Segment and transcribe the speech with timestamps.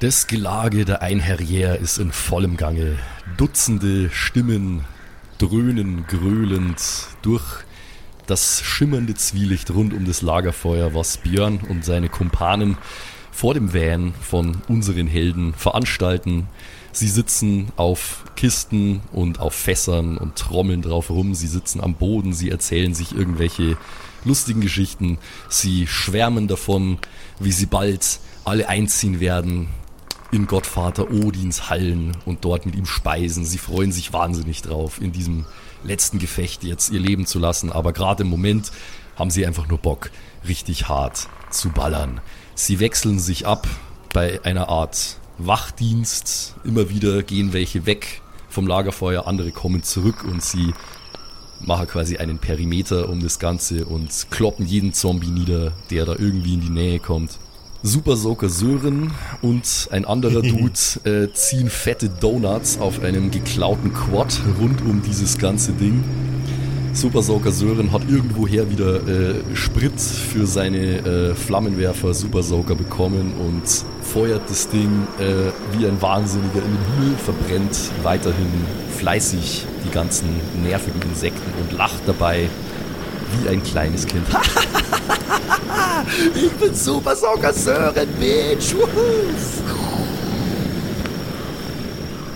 [0.00, 2.98] Das Gelage der Einherjähr ist in vollem Gange.
[3.36, 4.86] Dutzende Stimmen
[5.36, 6.80] dröhnen gröhlend
[7.20, 7.44] durch
[8.26, 12.78] das schimmernde Zwielicht rund um das Lagerfeuer, was Björn und seine Kumpanen
[13.30, 16.46] vor dem Van von unseren Helden veranstalten.
[16.92, 21.34] Sie sitzen auf Kisten und auf Fässern und trommeln drauf rum.
[21.34, 23.76] Sie sitzen am Boden, sie erzählen sich irgendwelche
[24.24, 25.18] lustigen Geschichten.
[25.50, 26.96] Sie schwärmen davon,
[27.38, 29.68] wie sie bald alle einziehen werden
[30.32, 33.44] in Gottvater Odins Hallen und dort mit ihm speisen.
[33.44, 35.44] Sie freuen sich wahnsinnig drauf, in diesem
[35.82, 37.72] letzten Gefecht jetzt ihr Leben zu lassen.
[37.72, 38.70] Aber gerade im Moment
[39.16, 40.10] haben sie einfach nur Bock,
[40.46, 42.20] richtig hart zu ballern.
[42.54, 43.66] Sie wechseln sich ab
[44.12, 46.54] bei einer Art Wachdienst.
[46.64, 50.72] Immer wieder gehen welche weg vom Lagerfeuer, andere kommen zurück und sie
[51.60, 56.54] machen quasi einen Perimeter um das Ganze und kloppen jeden Zombie nieder, der da irgendwie
[56.54, 57.38] in die Nähe kommt.
[57.82, 60.72] Super Soaker Sören und ein anderer Dude
[61.04, 66.04] äh, ziehen fette Donuts auf einem geklauten Quad rund um dieses ganze Ding.
[66.92, 73.32] Super Soaker Sören hat irgendwoher wieder äh, Sprit für seine äh, Flammenwerfer Super Soaker bekommen
[73.38, 73.62] und
[74.02, 78.48] feuert das Ding äh, wie ein Wahnsinniger in den Himmel, verbrennt weiterhin
[78.98, 80.28] fleißig die ganzen
[80.62, 82.50] nervigen Insekten und lacht dabei
[83.32, 84.26] wie ein kleines Kind.
[86.34, 88.74] ich bin Super Soaker Sören, Bitch!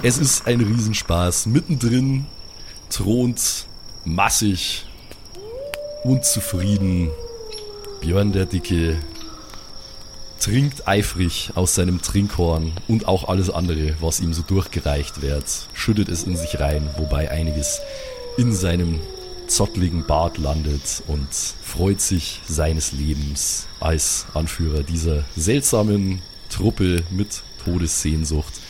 [0.03, 1.47] Es ist ein Riesenspaß.
[1.47, 2.27] Mittendrin
[2.91, 3.67] thront
[4.05, 4.87] massig
[6.05, 7.11] und zufrieden
[8.01, 8.99] Björn der Dicke
[10.41, 16.11] trinkt eifrig aus seinem Trinkhorn und auch alles andere, was ihm so durchgereicht wird, schüttet
[16.11, 17.81] es in sich rein, wobei einiges
[18.37, 19.01] in seinem
[19.51, 28.61] zottligen Bart landet und freut sich seines Lebens als Anführer dieser seltsamen Truppe mit Todessehnsucht.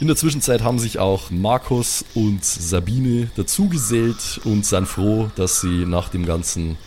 [0.00, 5.86] In der Zwischenzeit haben sich auch Markus und Sabine dazugesellt und sind froh, dass sie
[5.86, 6.78] nach dem ganzen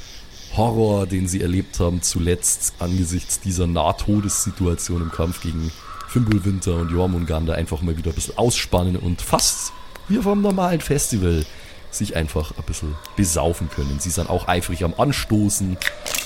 [0.55, 5.71] Horror, den sie erlebt haben, zuletzt angesichts dieser Nahtodessituation im Kampf gegen
[6.07, 9.73] Fimbulwinter und Jormungandr einfach mal wieder ein bisschen ausspannen und fast
[10.07, 11.45] wie vom normalen Festival
[11.91, 13.99] sich einfach ein bisschen besaufen können.
[13.99, 15.77] Sie sind auch eifrig am Anstoßen,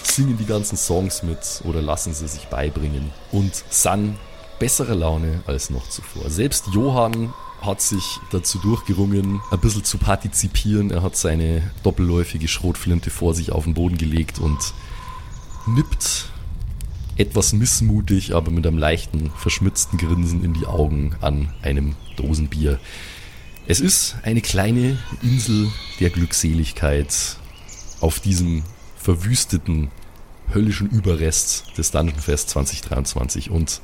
[0.03, 4.17] singen die ganzen Songs mit oder lassen sie sich beibringen und sind
[4.59, 6.29] bessere Laune als noch zuvor.
[6.29, 10.91] Selbst Johann hat sich dazu durchgerungen, ein bisschen zu partizipieren.
[10.91, 14.59] Er hat seine doppelläufige Schrotflinte vor sich auf den Boden gelegt und
[15.65, 16.29] nippt
[17.17, 22.79] etwas missmutig, aber mit einem leichten, verschmitzten Grinsen in die Augen an einem Dosenbier.
[23.67, 27.37] Es ist eine kleine Insel der Glückseligkeit
[27.99, 28.61] auf diesem
[28.95, 29.89] verwüsteten,
[30.53, 33.81] höllischen Überrest des Dungeon Fest 2023 und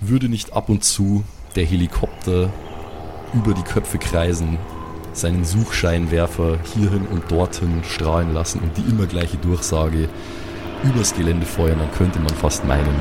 [0.00, 1.22] würde nicht ab und zu
[1.54, 2.52] der Helikopter
[3.32, 4.58] über die Köpfe kreisen,
[5.12, 10.08] seinen Suchscheinwerfer hierhin und dorthin strahlen lassen und die immer gleiche Durchsage
[10.82, 12.96] übers Gelände feuern, dann könnte man fast meinen,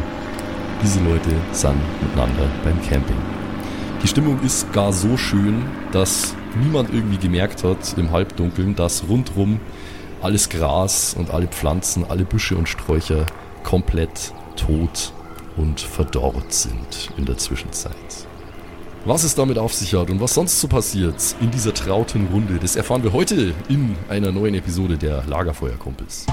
[0.83, 3.40] diese Leute sind miteinander beim Camping.
[4.03, 9.59] Die Stimmung ist gar so schön, dass niemand irgendwie gemerkt hat im Halbdunkeln, dass rundrum
[10.23, 13.27] alles Gras und alle Pflanzen, alle Büsche und Sträucher
[13.63, 15.13] komplett tot
[15.55, 17.93] und verdorrt sind in der Zwischenzeit.
[19.05, 22.57] Was es damit auf sich hat und was sonst so passiert in dieser trauten Runde,
[22.59, 26.25] das erfahren wir heute in einer neuen Episode der Lagerfeuerkumpels.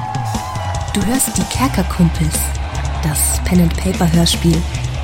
[0.94, 2.38] Du hörst die Kerkerkumpels,
[3.02, 4.56] das Pen and Paper Hörspiel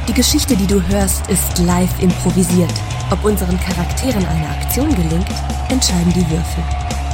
[0.09, 2.72] die Geschichte, die du hörst, ist live improvisiert.
[3.10, 5.28] Ob unseren Charakteren eine Aktion gelingt,
[5.70, 6.65] entscheiden die Würfel.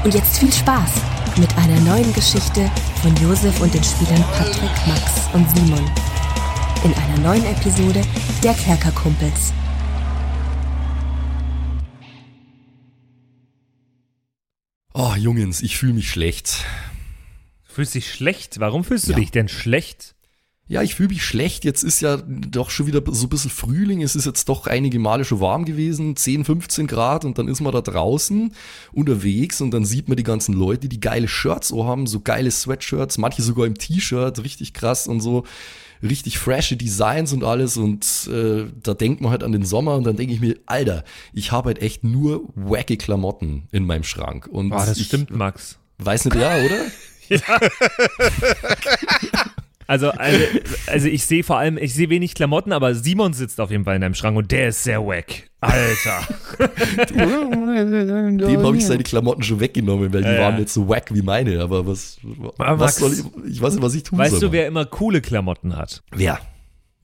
[0.05, 0.91] Und jetzt viel Spaß
[1.39, 2.71] mit einer neuen Geschichte
[3.03, 5.91] von Josef und den Spielern Patrick, Max und Simon.
[6.84, 8.03] In einer neuen Episode
[8.43, 9.53] der Kerkerkumpels.
[14.95, 16.65] Oh, Jungens, ich fühle mich schlecht.
[17.62, 18.59] Fühlst dich schlecht?
[18.59, 19.19] Warum fühlst du ja.
[19.19, 20.17] dich denn schlecht?
[20.70, 21.64] Ja, ich fühle mich schlecht.
[21.64, 24.02] Jetzt ist ja doch schon wieder so ein bisschen Frühling.
[24.02, 27.61] Es ist jetzt doch einige Male schon warm gewesen, 10, 15 Grad und dann ist
[27.61, 28.55] man da draußen
[28.93, 32.52] unterwegs und dann sieht man die ganzen Leute, die geile Shirts so haben, so geile
[32.52, 35.43] Sweatshirts, manche sogar im T-Shirt, richtig krass und so
[36.05, 40.05] richtig frische Designs und alles und äh, da denkt man halt an den Sommer und
[40.05, 41.02] dann denke ich mir, Alter,
[41.32, 44.46] ich habe halt echt nur wacky Klamotten in meinem Schrank.
[44.46, 45.81] Und oh, das ich, stimmt, Max.
[45.99, 46.84] Weiß nicht, ja, oder?
[47.28, 47.40] ja.
[49.90, 50.38] Also, also,
[50.87, 53.96] also ich sehe vor allem, ich sehe wenig Klamotten, aber Simon sitzt auf jeden Fall
[53.96, 55.50] in deinem Schrank und der ist sehr wack.
[55.60, 56.28] Alter.
[57.10, 60.38] Dem habe ich seine Klamotten schon weggenommen, weil die ja.
[60.42, 61.60] waren nicht so wack wie meine.
[61.60, 62.19] Aber was,
[62.58, 64.37] aber was soll ich, ich weiß nicht, was ich tun weißt soll.
[64.37, 66.04] Weißt du, wer immer coole Klamotten hat?
[66.12, 66.38] Wer?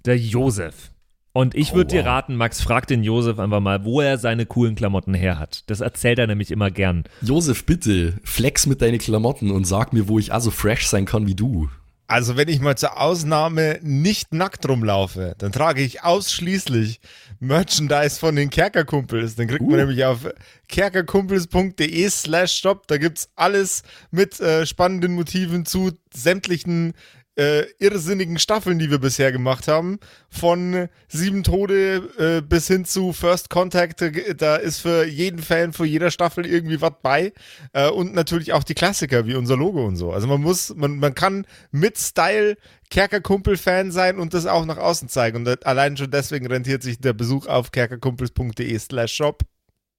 [0.04, 0.92] Der Josef.
[1.32, 2.06] Und ich würde Oh, dir wow.
[2.06, 5.64] raten, Max, frag den Josef einfach mal, wo er seine coolen Klamotten her hat.
[5.66, 7.02] Das erzählt er nämlich immer gern.
[7.20, 11.26] Josef, bitte, flex mit deinen Klamotten und sag mir, wo ich also fresh sein kann
[11.26, 11.68] wie du.
[12.08, 17.00] Also wenn ich mal zur Ausnahme nicht nackt rumlaufe, dann trage ich ausschließlich
[17.40, 19.34] Merchandise von den Kerkerkumpels.
[19.34, 19.76] Dann kriegt man Uh.
[19.76, 20.20] nämlich auf
[20.68, 26.94] kerkerkumpels.de slash shop, da gibt's alles mit äh, spannenden Motiven zu sämtlichen
[27.36, 29.98] äh, irrsinnigen Staffeln, die wir bisher gemacht haben.
[30.28, 35.72] Von Sieben Tode äh, bis hin zu First Contact, äh, da ist für jeden Fan,
[35.72, 37.32] für jeder Staffel irgendwie was bei.
[37.72, 40.12] Äh, und natürlich auch die Klassiker, wie unser Logo und so.
[40.12, 42.56] Also man muss, man, man kann mit Style
[42.90, 45.38] Kerkerkumpel-Fan sein und das auch nach außen zeigen.
[45.38, 49.42] Und allein schon deswegen rentiert sich der Besuch auf kerkerkumpels.de slash shop.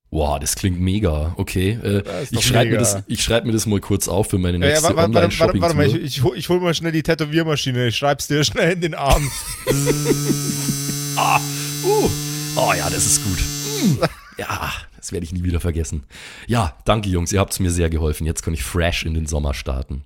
[0.09, 1.33] Wow, das klingt mega.
[1.37, 4.57] Okay, äh, ich schreibe mir, das- ich schreib mir das mal kurz auf für meine
[4.59, 5.13] Ja, ja, nächste warte,
[5.59, 7.87] warte, mal, ich, ich, hol- ich hol mal schnell die Tätowiermaschine.
[7.87, 9.29] Ich schreib's dir schnell in den Arm.
[11.17, 11.39] Ah,
[11.83, 12.09] uh,
[12.55, 13.37] oh ja, das ist gut.
[13.39, 14.03] Mm,
[14.37, 16.03] Ja, das werde ich nie wieder vergessen.
[16.47, 18.25] Ja, danke Jungs, ihr habt mir sehr geholfen.
[18.25, 20.03] Jetzt kann ich fresh in den Sommer starten.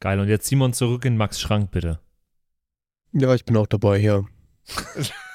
[0.00, 0.18] Geil.
[0.18, 1.98] Und jetzt Simon zurück in Max Schrank, bitte.
[3.12, 4.22] Ja, ich bin auch dabei, ja.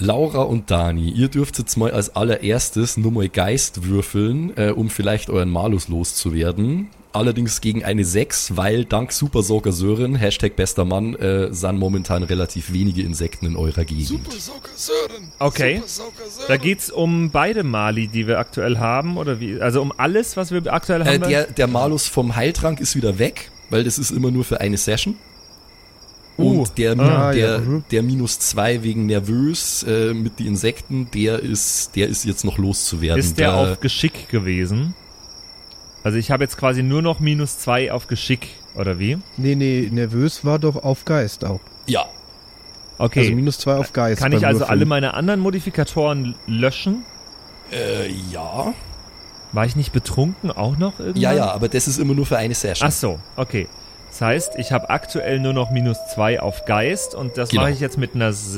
[0.00, 4.90] Laura und Dani, ihr dürft jetzt mal als allererstes nur mal Geist würfeln, äh, um
[4.90, 6.88] vielleicht euren Malus loszuwerden.
[7.12, 12.22] Allerdings gegen eine 6, weil dank Super Soaker Sören, Hashtag bester Mann, äh, sind momentan
[12.22, 14.20] relativ wenige Insekten in eurer Gegend.
[15.40, 15.82] Okay.
[16.46, 19.60] Da geht's um beide Mali, die wir aktuell haben, oder wie?
[19.60, 21.28] Also um alles, was wir aktuell Äh, haben.
[21.28, 24.76] der, der Malus vom Heiltrank ist wieder weg, weil das ist immer nur für eine
[24.76, 25.16] Session.
[26.38, 27.84] Uh, Und der, ah, der, ja, mhm.
[27.90, 32.58] der minus 2 wegen nervös äh, mit den Insekten, der ist, der ist jetzt noch
[32.58, 33.18] loszuwerden.
[33.18, 34.94] ist der Da- auf Geschick gewesen?
[36.04, 39.18] Also ich habe jetzt quasi nur noch minus zwei auf Geschick, oder wie?
[39.36, 41.60] Nee, nee, nervös war doch auf Geist auch.
[41.86, 42.06] Ja,
[43.00, 43.20] Okay.
[43.20, 44.20] Also minus zwei auf Geist.
[44.20, 44.70] Kann ich also Würfeln.
[44.78, 47.04] alle meine anderen Modifikatoren löschen?
[47.70, 48.74] äh, ja.
[49.52, 51.22] War ich nicht betrunken auch noch irgendwann?
[51.22, 52.88] Ja, ja, aber das ist immer nur für eine Session.
[52.88, 53.66] Ach so, okay.
[54.10, 57.62] Das heißt, ich habe aktuell nur noch minus zwei auf Geist und das Genau.
[57.62, 58.28] mache ich jetzt mit einer...
[58.28, 58.56] S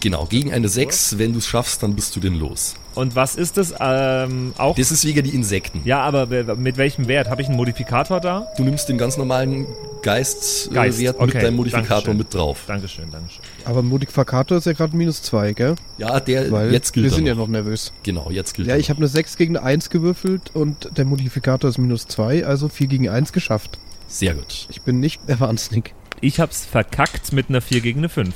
[0.00, 2.74] Genau, gegen eine 6, wenn du es schaffst, dann bist du denn los.
[2.94, 3.72] und was ist das?
[3.80, 4.76] Ähm, auch...
[4.76, 5.80] Das ist wegen die Insekten.
[5.84, 6.26] ja, aber
[6.56, 7.30] mit welchem Wert?
[7.30, 8.48] Habe ich einen Modifikator da?
[8.56, 9.66] Du nimmst den ganz normalen
[10.02, 12.16] Geistwert Geist, Wert okay, mit deinem Modifikator Dankeschön.
[12.18, 12.58] mit drauf.
[12.66, 13.42] Dankeschön, Dankeschön.
[13.64, 15.76] Aber Modifikator ist ja gerade minus zwei, gell?
[15.98, 17.28] Ja, der Weil jetzt gilt wir sind noch.
[17.28, 17.92] ja noch nervös.
[18.02, 21.70] Genau, jetzt gilt Ja, ich habe eine 6 gegen eine 1 gewürfelt und der Modifikator
[21.70, 23.78] ist minus 2, also 4 gegen 1 geschafft.
[24.08, 24.66] Sehr gut.
[24.70, 25.94] Ich bin nicht der Wahnsinnig.
[26.20, 28.34] Ich hab's verkackt mit einer 4 gegen eine 5.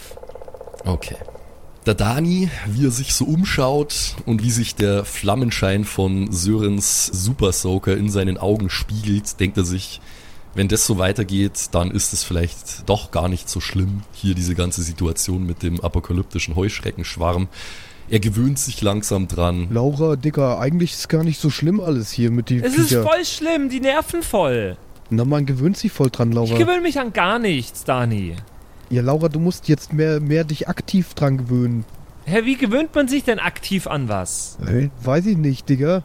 [0.84, 1.16] Okay.
[1.86, 7.52] Der Dani, wie er sich so umschaut und wie sich der Flammenschein von Sörens Super
[7.52, 10.00] Soaker in seinen Augen spiegelt, denkt er sich,
[10.54, 14.02] wenn das so weitergeht, dann ist es vielleicht doch gar nicht so schlimm.
[14.12, 17.48] Hier diese ganze Situation mit dem apokalyptischen Heuschreckenschwarm.
[18.10, 19.68] Er gewöhnt sich langsam dran.
[19.70, 23.02] Laura, Dicker, eigentlich ist gar nicht so schlimm alles hier mit den Es ist Viecher.
[23.02, 24.76] voll schlimm, die nerven voll.
[25.14, 26.56] Na, man gewöhnt sich voll dran, Ich Laura.
[26.58, 28.34] gewöhne mich an gar nichts, Dani.
[28.88, 31.84] Ja, Laura, du musst jetzt mehr, mehr dich aktiv dran gewöhnen.
[32.24, 34.56] Hä, wie gewöhnt man sich denn aktiv an was?
[34.64, 36.02] Hey, weiß ich nicht, Digga.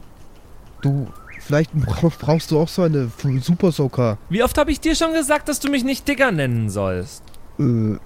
[0.82, 1.06] Du,
[1.40, 3.10] vielleicht bra- brauchst du auch so eine
[3.40, 4.18] Super Soaker.
[4.28, 7.22] Wie oft habe ich dir schon gesagt, dass du mich nicht Digger nennen sollst?
[7.58, 7.96] Äh,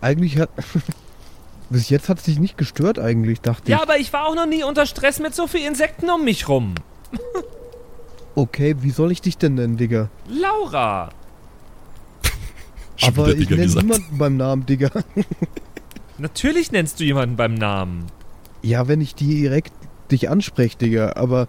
[0.00, 0.50] eigentlich hat...
[1.70, 3.82] Bis jetzt hat es dich nicht gestört eigentlich, dachte Ja, ich.
[3.82, 6.74] aber ich war auch noch nie unter Stress mit so vielen Insekten um mich rum.
[8.34, 10.08] Okay, wie soll ich dich denn nennen, Digga?
[10.28, 11.10] Laura.
[13.02, 13.86] Aber ich Digga nenne gesagt.
[13.86, 14.90] niemanden beim Namen, Digga.
[16.18, 18.06] Natürlich nennst du jemanden beim Namen.
[18.62, 19.72] Ja, wenn ich direkt
[20.10, 21.12] dich anspreche, Digga.
[21.16, 21.48] Aber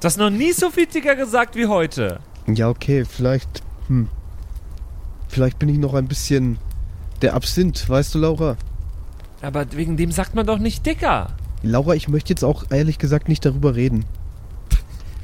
[0.00, 2.20] Du hast noch nie so viel Digger gesagt wie heute.
[2.46, 3.62] ja, okay, vielleicht...
[3.88, 4.08] Hm.
[5.28, 6.58] Vielleicht bin ich noch ein bisschen
[7.22, 8.56] der Absinth, weißt du, Laura?
[9.42, 11.28] Aber wegen dem sagt man doch nicht Dicker.
[11.62, 14.04] Laura, ich möchte jetzt auch ehrlich gesagt nicht darüber reden.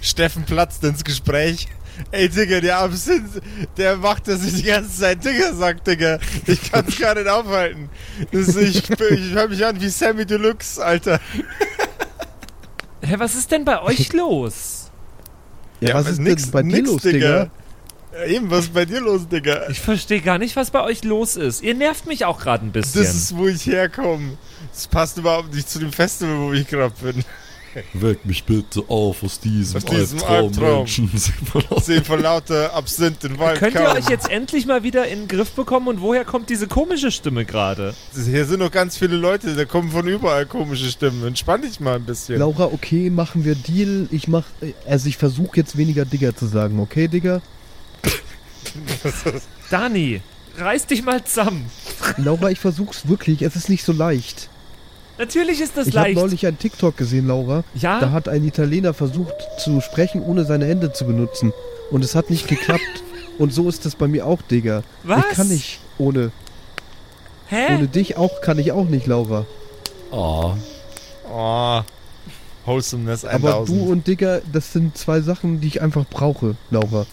[0.02, 1.68] Steffen platzt ins Gespräch.
[2.10, 3.40] Ey, Digga, der Absinth,
[3.76, 6.18] der macht, ich die ganze Zeit Digga sagt, Digga.
[6.46, 7.88] Ich kann's gar nicht aufhalten.
[8.32, 11.20] Das ist, ich ich höre mich an wie Sammy Deluxe, Alter.
[13.02, 14.90] Hä, was ist denn bei euch los?
[15.80, 17.50] Ja, was ist denn bei dir los, Digga?
[18.12, 19.68] Ja, Eben, was ist bei dir los, Digga?
[19.70, 21.62] Ich verstehe gar nicht, was bei euch los ist.
[21.62, 23.02] Ihr nervt mich auch gerade ein bisschen.
[23.02, 24.36] Das ist, wo ich herkomme.
[24.72, 27.24] Das passt überhaupt nicht zu dem Festival, wo ich gerade bin.
[27.94, 30.86] Weck mich bitte auf aus diesem, Aus diesem Albtraum.
[30.86, 35.28] Sehen vor lauter Absinth den Wald Könnt ihr euch jetzt endlich mal wieder in den
[35.28, 37.94] Griff bekommen und woher kommt diese komische Stimme gerade?
[38.14, 41.26] Hier sind noch ganz viele Leute, da kommen von überall komische Stimmen.
[41.26, 42.38] Entspann dich mal ein bisschen.
[42.38, 44.08] Laura, okay, machen wir Deal.
[44.10, 44.44] Ich mach,
[44.86, 47.40] also ich versuche jetzt weniger Digger zu sagen, okay, Digga?
[49.70, 50.20] Dani,
[50.56, 51.70] reiß dich mal zusammen.
[52.16, 53.42] Laura, ich versuch's wirklich.
[53.42, 54.48] Es ist nicht so leicht.
[55.18, 56.18] Natürlich ist das Ich habe leicht.
[56.20, 57.64] neulich einen TikTok gesehen, Laura.
[57.74, 58.00] Ja?
[58.00, 61.52] Da hat ein Italiener versucht zu sprechen, ohne seine Hände zu benutzen.
[61.90, 62.80] Und es hat nicht geklappt.
[63.38, 64.82] Und so ist das bei mir auch, Digga.
[65.04, 65.24] Was?
[65.30, 66.32] Ich kann nicht ohne.
[67.48, 67.74] Hä?
[67.76, 69.46] Ohne dich auch kann ich auch nicht, Laura.
[70.10, 70.52] Oh,
[71.30, 71.80] Oh.
[72.66, 73.44] Wholesomeness 1000.
[73.54, 77.06] Aber du und Digga, das sind zwei Sachen, die ich einfach brauche, Laura.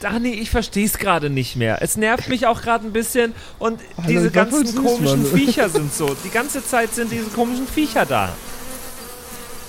[0.00, 1.78] Dani, ich versteh's gerade nicht mehr.
[1.80, 5.32] Es nervt mich auch gerade ein bisschen und Alter, diese ganzen süß, komischen Mann.
[5.32, 6.14] Viecher sind so.
[6.24, 8.32] Die ganze Zeit sind diese komischen Viecher da.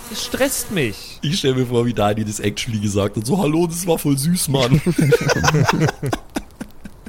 [0.10, 1.20] Das stresst mich.
[1.24, 3.26] ich stelle mir vor, wie Dani das actually gesagt hat.
[3.26, 4.80] So, hallo, das war voll süß, Mann.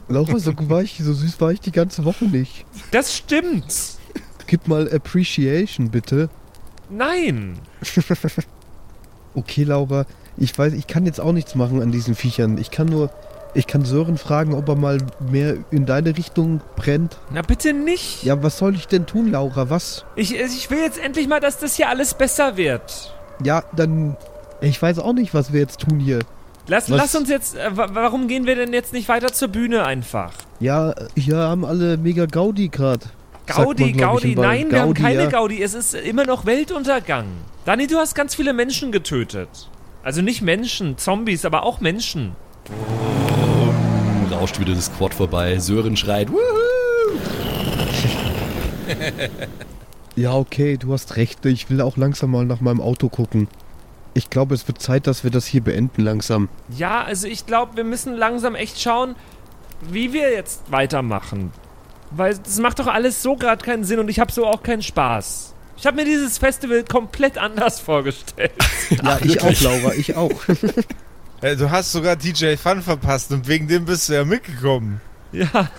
[0.08, 2.64] Laura, so war ich, so süß war ich die ganze Woche nicht.
[2.92, 3.75] Das stimmt.
[4.46, 6.28] Gib mal Appreciation, bitte.
[6.90, 7.58] Nein.
[9.35, 10.06] Okay, Laura,
[10.37, 12.59] ich weiß, ich kann jetzt auch nichts machen an diesen Viechern.
[12.59, 13.11] Ich kann nur,
[13.55, 14.99] ich kann Sören fragen, ob er mal
[15.31, 17.19] mehr in deine Richtung brennt.
[17.33, 18.23] Na bitte nicht.
[18.25, 19.71] Ja, was soll ich denn tun, Laura?
[19.71, 20.05] Was?
[20.14, 23.14] Ich, ich will jetzt endlich mal, dass das hier alles besser wird.
[23.43, 24.16] Ja, dann,
[24.61, 26.19] ich weiß auch nicht, was wir jetzt tun hier.
[26.69, 26.99] Lass, Was?
[26.99, 27.57] lass uns jetzt.
[27.57, 30.33] Äh, wa- warum gehen wir denn jetzt nicht weiter zur Bühne einfach?
[30.59, 33.07] Ja, hier haben alle mega Gaudi gerade.
[33.47, 35.31] Gaudi, Gaudi, nein, wir haben keine ja.
[35.31, 35.62] Gaudi.
[35.62, 37.26] Es ist immer noch Weltuntergang.
[37.64, 39.71] Dani, du hast ganz viele Menschen getötet.
[40.07, 42.37] Also nicht Menschen, Zombies, aber auch Menschen.
[44.31, 45.59] Rauscht wieder das Quad vorbei.
[45.59, 46.39] Sören schreit, Wuhu!
[50.15, 51.45] Ja, okay, du hast recht.
[51.45, 53.49] Ich will auch langsam mal nach meinem Auto gucken.
[54.15, 56.49] Ich glaube, es wird Zeit, dass wir das hier beenden langsam.
[56.71, 59.17] Ja, also ich glaube, wir müssen langsam echt schauen,
[59.83, 61.51] wie wir jetzt weitermachen.
[62.13, 64.83] Weil das macht doch alles so gerade keinen Sinn und ich habe so auch keinen
[64.83, 65.56] Spaß.
[65.78, 68.52] Ich habe mir dieses Festival komplett anders vorgestellt.
[69.02, 70.30] Ja, ich auch, Laura, ich auch.
[71.59, 75.02] Du hast sogar DJ Fun verpasst und wegen dem bist du ja mitgekommen.
[75.33, 75.71] ja,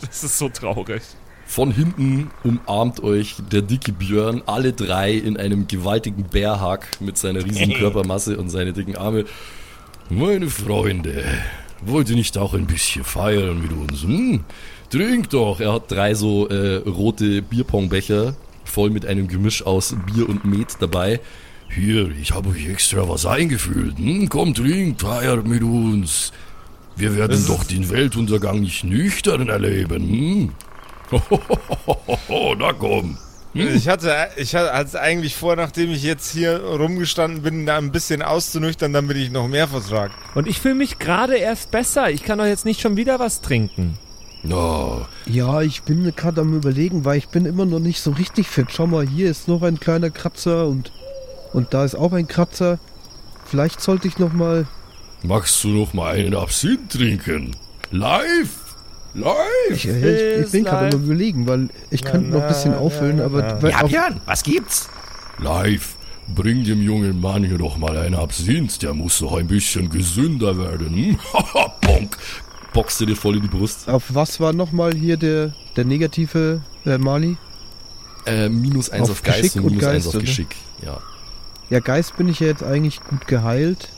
[0.00, 1.02] das ist so traurig.
[1.44, 7.44] Von hinten umarmt euch der dicke Björn, alle drei in einem gewaltigen Bärhack mit seiner
[7.44, 9.24] riesigen Körpermasse und seine dicken Arme.
[10.08, 11.24] Meine Freunde,
[11.82, 14.02] wollt ihr nicht auch ein bisschen feiern mit uns?
[14.04, 14.44] Hm?
[14.88, 15.60] Trinkt doch!
[15.60, 18.34] Er hat drei so äh, rote Bierpongbecher
[18.72, 21.20] voll mit einem Gemisch aus Bier und Met dabei.
[21.68, 23.98] Hier, ich habe euch extra was eingefüllt.
[23.98, 24.28] Hm?
[24.28, 26.32] Kommt, trinkt, feiert mit uns.
[26.96, 30.02] Wir werden Das doch den Weltuntergang nicht nüchtern erleben.
[30.02, 30.52] Hm?
[32.58, 33.18] na komm.
[33.54, 37.92] Ich hatte, ich hatte es eigentlich vor, nachdem ich jetzt hier rumgestanden bin, da ein
[37.92, 40.10] bisschen auszunüchtern, damit ich noch mehr vertrag.
[40.34, 42.10] Und ich fühle mich gerade erst besser.
[42.10, 43.98] Ich kann doch jetzt nicht schon wieder was trinken.
[44.42, 48.48] Na, Ja, ich bin gerade am überlegen, weil ich bin immer noch nicht so richtig
[48.48, 48.66] fit.
[48.70, 50.92] Schau mal, hier ist noch ein kleiner Kratzer und,
[51.52, 52.78] und da ist auch ein Kratzer.
[53.44, 54.66] Vielleicht sollte ich noch mal...
[55.22, 57.54] magst du noch mal einen Absinth trinken?
[57.92, 58.76] Live?
[59.14, 59.36] Live?
[59.70, 63.18] Ich, äh, ich, ich bin gerade am überlegen, weil ich könnte noch ein bisschen auffüllen,
[63.18, 63.42] na, aber...
[63.42, 63.62] na.
[63.62, 64.88] weil Ja, Björn, was gibt's?
[65.38, 65.96] Live.
[66.34, 70.56] Bring dem jungen Mann hier doch mal einen Absinth, der muss doch ein bisschen gesünder
[70.56, 70.94] werden.
[70.94, 71.18] Hm?
[71.32, 72.16] Haha, Bonk.
[72.72, 73.88] Boxst du dir voll in die Brust.
[73.88, 77.36] auf was war noch mal hier der, der negative äh, Mali?
[78.24, 80.22] Äh, minus eins Auf auf, Geist Geschick und minus eins Geist, auf oder?
[80.22, 80.56] Geschick.
[80.84, 81.00] Ja.
[81.70, 83.88] Ja, Geist bin ich ja jetzt eigentlich gut geheilt.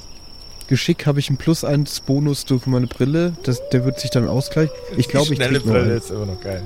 [0.66, 3.36] Geschick habe ich einen Plus 1 Bonus durch meine Brille.
[3.42, 4.74] Das, der wird sich dann ausgleichen.
[4.96, 5.96] Ich glaube, ich Schnelle krieg Brille einen.
[5.98, 6.62] ist immer noch geil.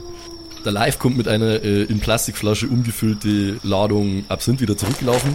[0.65, 5.35] Der Live kommt mit einer äh, in Plastikflasche umgefüllte Ladung Absinth wieder zurückgelaufen.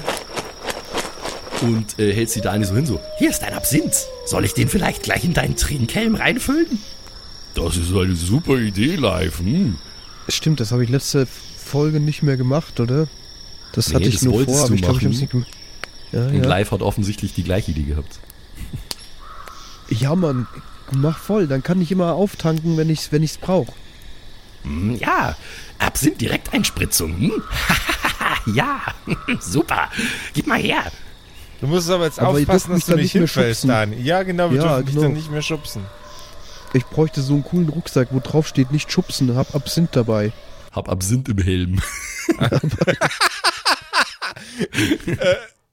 [1.63, 3.00] Und äh, hält sie Dani so hin so.
[3.17, 3.96] Hier ist ein Absinth.
[4.25, 6.79] Soll ich den vielleicht gleich in deinen Trinkhelm reinfüllen?
[7.55, 9.39] Das ist eine super Idee, Live.
[9.39, 9.77] Hm?
[10.27, 13.08] Stimmt, das habe ich letzte Folge nicht mehr gemacht, oder?
[13.74, 15.12] Das Nee, hatte ich das nur vor, aber ich glaube, ich habe machen.
[15.13, 15.51] es nicht gemacht.
[16.12, 16.50] Ja, Und ja.
[16.50, 18.20] Live hat offensichtlich die gleiche Idee gehabt.
[19.89, 20.48] ja, Mann,
[20.91, 21.48] mach voll.
[21.48, 23.72] Dann kann ich immer auftanken, wenn ich's, wenn ich's brauche.
[24.63, 25.36] Hm, ja,
[25.79, 27.17] Absinth Direkteinspritzung.
[27.17, 27.43] Hm?
[28.53, 28.82] ja,
[29.39, 29.89] super.
[30.34, 30.91] Gib mal her.
[31.63, 33.70] Du musst aber jetzt Aber aufpassen, dass du nicht hinfällst, schubsen.
[33.70, 33.96] Dani.
[34.01, 35.08] Ja, genau, wir Ja, dürfen dich genau.
[35.08, 35.86] dann nicht mehr schubsen.
[36.74, 40.34] Ich bräuchte so einen coolen Rucksack, wo drauf steht, nicht schubsen, hab Absinth dabei.
[40.74, 41.79] Hab Absinth im Helm.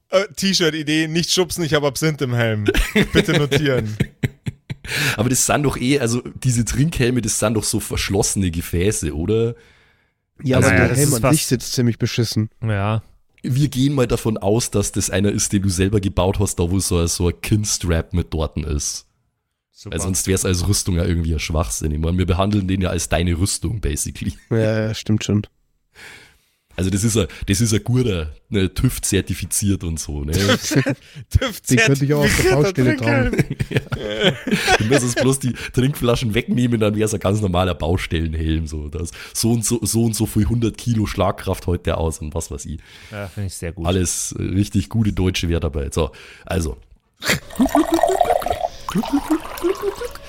[0.09, 2.65] Äh, T-Shirt-Idee, nicht schubsen, ich habe Absinth im Helm.
[3.13, 3.97] Bitte notieren.
[5.17, 9.55] Aber das sind doch eh, also diese Trinkhelme, das sind doch so verschlossene Gefäße, oder?
[10.41, 12.49] Ja, Also, aber ja, der Helm an sich sitzt ziemlich beschissen.
[12.61, 13.03] Ja.
[13.43, 16.69] Wir gehen mal davon aus, dass das einer ist, den du selber gebaut hast, da
[16.69, 19.07] wo so ein, so ein Kinstrap mit dorten ist.
[19.71, 19.95] Super.
[19.95, 21.91] Weil sonst wäre es als Rüstung ja irgendwie ein Schwachsinn.
[21.91, 24.33] Ich meine, wir behandeln den ja als deine Rüstung, basically.
[24.51, 25.47] Ja, ja, stimmt schon.
[26.75, 30.31] Also das ist ein, das ist ein guter, ne, TÜV zertifiziert und so, ne?
[31.69, 33.37] Den könnte ich auch auf der Baustelle tragen.
[34.79, 38.67] Du musst es bloß die Trinkflaschen wegnehmen, dann wäre es ein ganz normaler Baustellenhelm.
[38.67, 42.19] So, das, so, und so, so und so viel 100 Kilo Schlagkraft heute der aus
[42.19, 42.79] und was weiß ich.
[43.11, 43.85] Ja, finde ich sehr gut.
[43.85, 45.93] Alles äh, richtig gute deutsche Wertarbeit.
[45.93, 46.11] So,
[46.45, 46.77] also.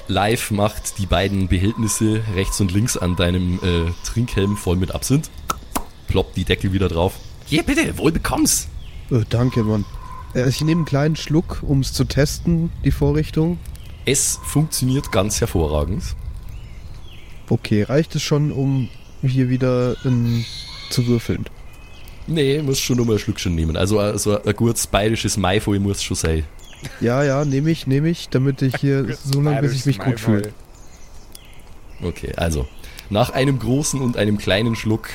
[0.09, 5.31] Live macht die beiden Behältnisse rechts und links an deinem äh, Trinkhelm voll mit Absinth.
[6.13, 7.15] Ploppt die Deckel wieder drauf.
[7.47, 8.69] Hier bitte, wohl bekomm's.
[9.11, 9.87] Oh, danke, Mann.
[10.35, 13.59] Äh, Ich nehme einen kleinen Schluck, um es zu testen, die Vorrichtung.
[14.05, 16.03] Es funktioniert ganz hervorragend.
[17.49, 18.91] Okay, reicht es schon, um
[19.23, 20.45] hier wieder ähm,
[20.91, 21.47] zu würfeln?
[22.27, 23.77] Nee, muss schon nur mal ein Schlückchen nehmen.
[23.79, 26.45] Also, also ein gutes bayerisches Maifoi muss schon sein.
[27.01, 30.21] Ja, ja, nehme ich, nehme ich, damit ich hier so lange, bis ich mich gut
[30.21, 30.53] fühle.
[32.03, 32.67] Okay, also.
[33.11, 35.09] Nach einem großen und einem kleinen Schluck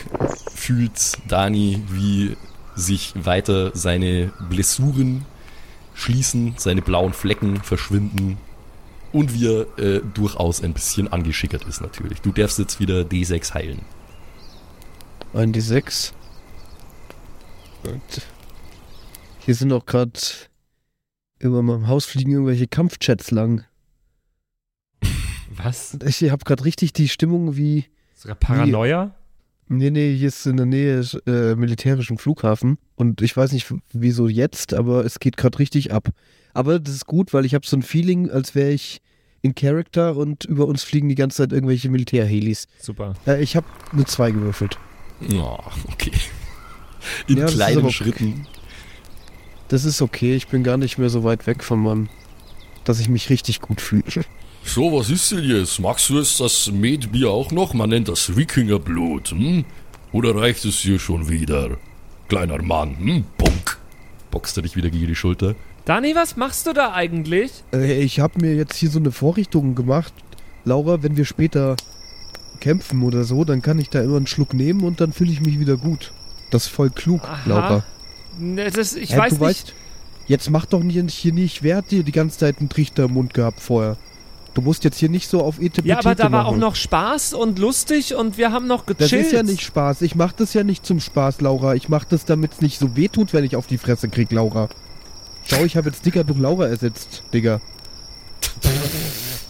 [0.53, 2.37] fühlt Dani, wie
[2.75, 5.25] sich weiter seine Blessuren
[5.95, 8.37] schließen, seine blauen Flecken verschwinden
[9.11, 12.21] und wie er äh, durchaus ein bisschen angeschickert ist natürlich.
[12.21, 13.81] Du darfst jetzt wieder D6 heilen.
[15.33, 16.11] Ein D6.
[17.83, 18.21] Und
[19.39, 20.19] hier sind auch gerade
[21.39, 23.65] über meinem Haus fliegen irgendwelche Kampfchats lang.
[25.63, 25.97] Was?
[26.05, 27.85] Ich habe gerade richtig die Stimmung wie.
[28.15, 29.13] Sogar Paranoia?
[29.69, 32.77] Nee, nee, hier ist in der Nähe äh, militärischen Flughafen.
[32.95, 36.09] Und ich weiß nicht, wieso jetzt, aber es geht gerade richtig ab.
[36.53, 39.01] Aber das ist gut, weil ich habe so ein Feeling, als wäre ich
[39.41, 42.67] in Character und über uns fliegen die ganze Zeit irgendwelche Militärhelis.
[42.79, 43.13] Super.
[43.27, 44.79] Äh, ich habe eine 2 gewürfelt.
[45.33, 45.57] Oh,
[45.91, 46.11] okay.
[47.27, 48.47] In Ja, kleinen aber- Schritten.
[49.67, 52.09] Das ist okay, ich bin gar nicht mehr so weit weg von meinem,
[52.85, 54.03] dass ich mich richtig gut fühle.
[54.67, 55.79] So, was ist denn jetzt?
[55.79, 57.73] Magst du jetzt das Metbier auch noch?
[57.73, 59.63] Man nennt das Wikingerblut, hm?
[60.11, 61.77] Oder reicht es hier schon wieder?
[62.27, 63.23] Kleiner Mann, hm?
[63.37, 63.77] Punk.
[64.29, 65.55] Boxt er dich wieder gegen die Schulter?
[65.85, 67.51] Dani, was machst du da eigentlich?
[67.73, 70.13] Äh, ich habe mir jetzt hier so eine Vorrichtung gemacht.
[70.65, 71.77] Laura, wenn wir später
[72.59, 75.39] kämpfen oder so, dann kann ich da immer einen Schluck nehmen und dann fühle ich
[75.39, 76.11] mich wieder gut.
[76.51, 77.39] Das ist voll klug, Aha.
[77.45, 77.83] Laura.
[78.37, 79.41] Ne, Das, ich Hä, weiß du nicht.
[79.45, 79.73] weißt,
[80.27, 83.13] jetzt mach doch nicht, hier nicht, wer hat dir die ganze Zeit einen Trichter im
[83.13, 83.95] Mund gehabt vorher?
[84.57, 87.35] Du musst jetzt hier nicht so auf Etepetete ja, aber da war auch noch Spaß
[87.35, 89.27] und lustig und wir haben noch Das gechillt.
[89.27, 90.01] ist ja nicht Spaß.
[90.01, 91.75] Ich mach das ja nicht zum Spaß, Laura.
[91.75, 94.31] Ich mach das, damit es nicht so weh tut, wenn ich auf die Fresse krieg,
[94.31, 94.67] Laura.
[95.45, 97.61] Schau, ich habe jetzt Dicker durch Laura ersetzt, Digga.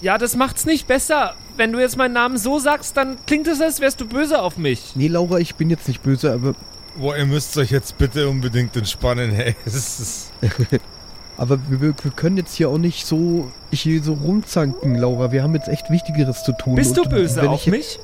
[0.01, 1.35] Ja, das macht's nicht besser.
[1.55, 4.57] Wenn du jetzt meinen Namen so sagst, dann klingt es, als wärst du böse auf
[4.57, 4.91] mich.
[4.95, 6.53] Nee, Laura, ich bin jetzt nicht böse, aber,
[6.97, 9.55] Boah, ihr müsst euch jetzt bitte unbedingt entspannen, hey.
[9.65, 10.31] Es ist,
[11.37, 15.31] aber wir, wir wir können jetzt hier auch nicht so hier so rumzanken, Laura.
[15.31, 16.75] Wir haben jetzt echt Wichtigeres zu tun.
[16.75, 17.99] Bist du Und böse wenn auf mich?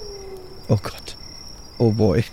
[0.68, 1.18] Oh Gott.
[1.80, 2.24] Oh boy.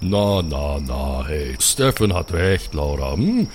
[0.00, 1.56] Na, na, na, hey.
[1.60, 3.14] Stefan hat recht, Laura.
[3.14, 3.48] Hm?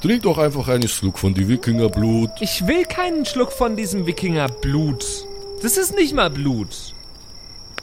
[0.00, 2.30] Trink doch einfach einen Schluck von die Wikingerblut.
[2.40, 5.26] Ich will keinen Schluck von diesem Wikingerblut.
[5.62, 6.94] Das ist nicht mal Blut.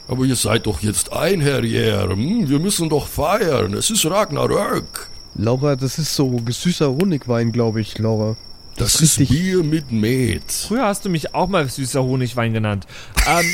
[0.08, 2.08] Aber ihr seid doch jetzt ein Herrier.
[2.10, 2.48] Hm?
[2.48, 3.74] Wir müssen doch feiern.
[3.74, 5.09] Es ist Ragnarök.
[5.34, 8.36] Laura, das ist so süßer Honigwein, glaube ich, Laura.
[8.76, 10.50] Das, ist ist richtig- Bier mit Met.
[10.50, 12.86] Früher hast du mich auch mal süßer Honigwein genannt.
[13.26, 13.44] Ähm,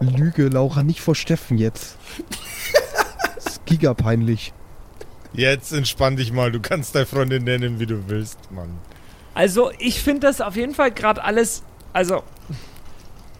[0.16, 1.96] Lüge, Laura, nicht vor Steffen jetzt.
[3.34, 4.52] Das ist gigapeinlich.
[5.32, 6.52] jetzt entspann dich mal.
[6.52, 8.70] Du kannst deine Freundin nennen, wie du willst, Mann.
[9.34, 11.62] also, ich finde das auf jeden Fall gerade alles.
[11.92, 12.22] Also,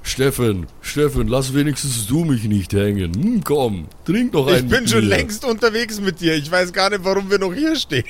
[0.06, 3.14] Steffen, Steffen, lass wenigstens du mich nicht hängen.
[3.14, 5.08] Hm, komm, trink doch ein Ich bin schon Bier.
[5.08, 6.34] längst unterwegs mit dir.
[6.34, 8.04] Ich weiß gar nicht, warum wir noch hier stehen.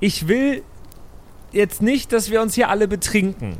[0.00, 0.62] ich will
[1.52, 3.56] jetzt nicht, dass wir uns hier alle betrinken.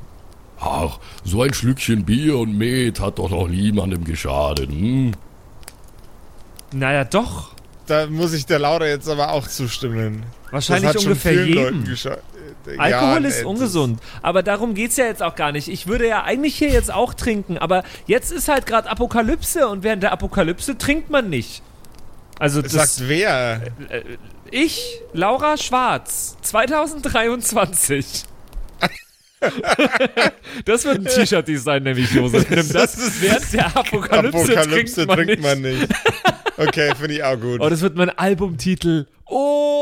[0.61, 4.71] Ach, so ein Schlückchen Bier und Met hat doch noch niemandem geschadet.
[4.71, 5.13] Hm?
[6.73, 7.53] Naja, doch.
[7.87, 10.23] Da muss ich der Laura jetzt aber auch zustimmen.
[10.51, 11.85] Wahrscheinlich das hat ungefähr jedem.
[12.79, 14.01] Alkohol Ja, ist ungesund.
[14.23, 15.69] Aber darum geht's ja jetzt auch gar nicht.
[15.69, 19.83] Ich würde ja eigentlich hier jetzt auch trinken, aber jetzt ist halt gerade Apokalypse und
[19.83, 21.63] während der Apokalypse trinkt man nicht.
[22.39, 23.63] Also Das sagt wer?
[24.51, 28.25] ich, Laura Schwarz, 2023.
[30.65, 32.49] das wird ein T-Shirt-Design, nämlich Josef.
[32.51, 35.43] Nimm das, während der Apokalypse, Apokalypse trinkt man trinkt nicht.
[35.43, 35.89] man nicht.
[36.57, 37.61] Okay, finde ich auch gut.
[37.61, 39.07] Oh, das wird mein Albumtitel.
[39.27, 39.78] Oh!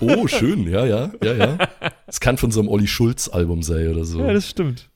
[0.00, 1.58] Oh, schön, ja, ja, ja, ja.
[2.06, 4.20] Es kann von so einem Olli Schulz-Album sein oder so.
[4.20, 4.88] Ja, das stimmt.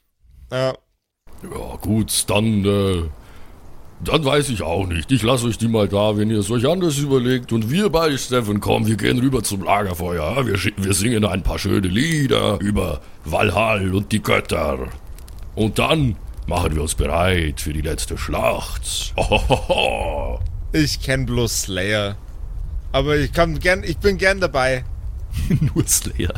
[0.51, 0.75] Ja.
[1.43, 3.03] Ja, gut, dann, äh,
[4.05, 5.11] dann weiß ich auch nicht.
[5.11, 7.53] Ich lasse euch die mal da, wenn ihr es euch anders überlegt.
[7.53, 10.47] Und wir beide, Steffen, komm, wir gehen rüber zum Lagerfeuer.
[10.47, 14.89] Wir, wir singen ein paar schöne Lieder über Valhall und die Götter.
[15.55, 19.15] Und dann Machen wir uns bereit für die letzte Schlacht.
[19.17, 20.41] Hohoho.
[20.75, 22.17] Ich kenn bloß Slayer.
[22.93, 24.85] Aber ich kann gern, ich bin gern dabei.
[25.75, 26.35] Nur Slayer.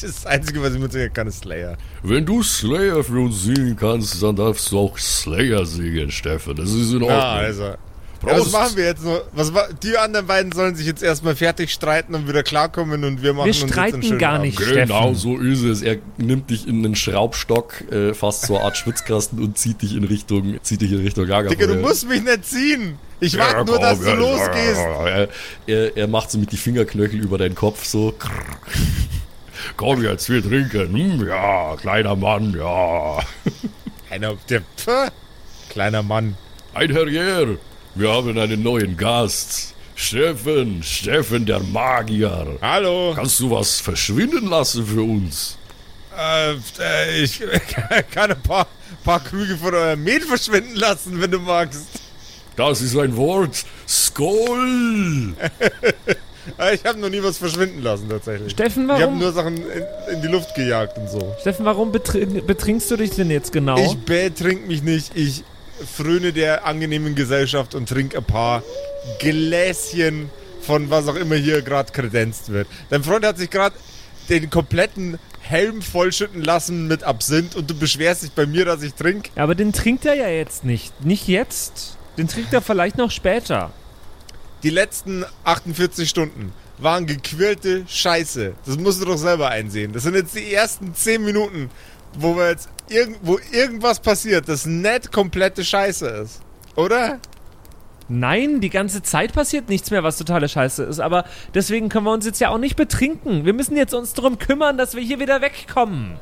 [0.00, 1.76] Das Einzige, was ich mitsingen kann, ist Slayer.
[2.02, 6.56] Wenn du Slayer für uns singen kannst, dann darfst du auch Slayer singen, Steffen.
[6.56, 7.08] Das ist in Ordnung.
[7.10, 7.74] Ja, also.
[8.24, 8.52] Ja, was Prost.
[8.52, 9.22] machen wir jetzt noch?
[9.32, 13.22] Was, wa- die anderen beiden sollen sich jetzt erstmal fertig streiten und wieder klarkommen und
[13.22, 14.44] wir machen Wir uns jetzt einen streiten schönen gar Abend.
[14.46, 15.14] nicht, Genau Steffen.
[15.16, 15.82] so ist es.
[15.82, 19.94] Er nimmt dich in einen Schraubstock, äh, fast so eine Art Schwitzkasten und zieht dich
[19.96, 21.56] in Richtung, zieht dich in Richtung Lagerfeuer.
[21.58, 22.98] Digga, du musst mich nicht ziehen.
[23.20, 24.80] Ich warte nur, dass du ja, losgehst.
[24.80, 25.28] Er,
[25.66, 28.14] er, er macht so mit die Fingerknöchel über deinen Kopf so.
[29.76, 30.92] Komm jetzt, wir trinken.
[30.92, 33.18] Hm, ja, kleiner Mann, ja.
[34.10, 34.62] Einer, der,
[35.70, 36.36] kleiner Mann.
[36.74, 37.58] Ein Herrier,
[37.94, 39.74] wir haben einen neuen Gast.
[39.94, 42.58] Steffen, Steffen der Magier.
[42.62, 43.12] Hallo.
[43.14, 45.58] Kannst du was verschwinden lassen für uns?
[46.18, 47.40] Äh, äh, ich
[48.10, 48.66] kann ein paar,
[49.04, 51.86] paar Krüge von eurem Mehl verschwinden lassen, wenn du magst.
[52.56, 53.64] Das ist ein Wort.
[53.86, 55.34] Skoll!
[55.38, 55.92] Äh,
[56.74, 58.50] Ich habe noch nie was verschwinden lassen, tatsächlich.
[58.50, 61.34] Steffen, Ich habe warum, nur Sachen in, in die Luft gejagt und so.
[61.40, 63.76] Steffen, warum betrin betrinkst du dich denn jetzt genau?
[63.78, 65.12] Ich betrink mich nicht.
[65.14, 65.44] Ich
[65.94, 68.62] fröne der angenehmen Gesellschaft und trinke ein paar
[69.18, 70.30] Gläschen
[70.60, 72.68] von was auch immer hier gerade kredenzt wird.
[72.90, 73.74] Dein Freund hat sich gerade
[74.28, 78.94] den kompletten Helm vollschütten lassen mit Absinth und du beschwerst dich bei mir, dass ich
[78.94, 79.30] trinke.
[79.34, 81.04] Aber den trinkt er ja jetzt nicht.
[81.04, 81.98] Nicht jetzt.
[82.16, 83.72] Den trinkt er vielleicht noch später.
[84.62, 88.54] Die letzten 48 Stunden waren gequirlte Scheiße.
[88.64, 89.92] Das musst du doch selber einsehen.
[89.92, 91.70] Das sind jetzt die ersten 10 Minuten,
[92.14, 92.68] wo wir jetzt
[93.22, 96.40] wo irgendwas passiert, das nicht komplette Scheiße ist.
[96.76, 97.18] Oder?
[98.08, 101.00] Nein, die ganze Zeit passiert nichts mehr, was totale Scheiße ist.
[101.00, 101.24] Aber
[101.54, 103.44] deswegen können wir uns jetzt ja auch nicht betrinken.
[103.44, 106.16] Wir müssen jetzt uns darum kümmern, dass wir hier wieder wegkommen.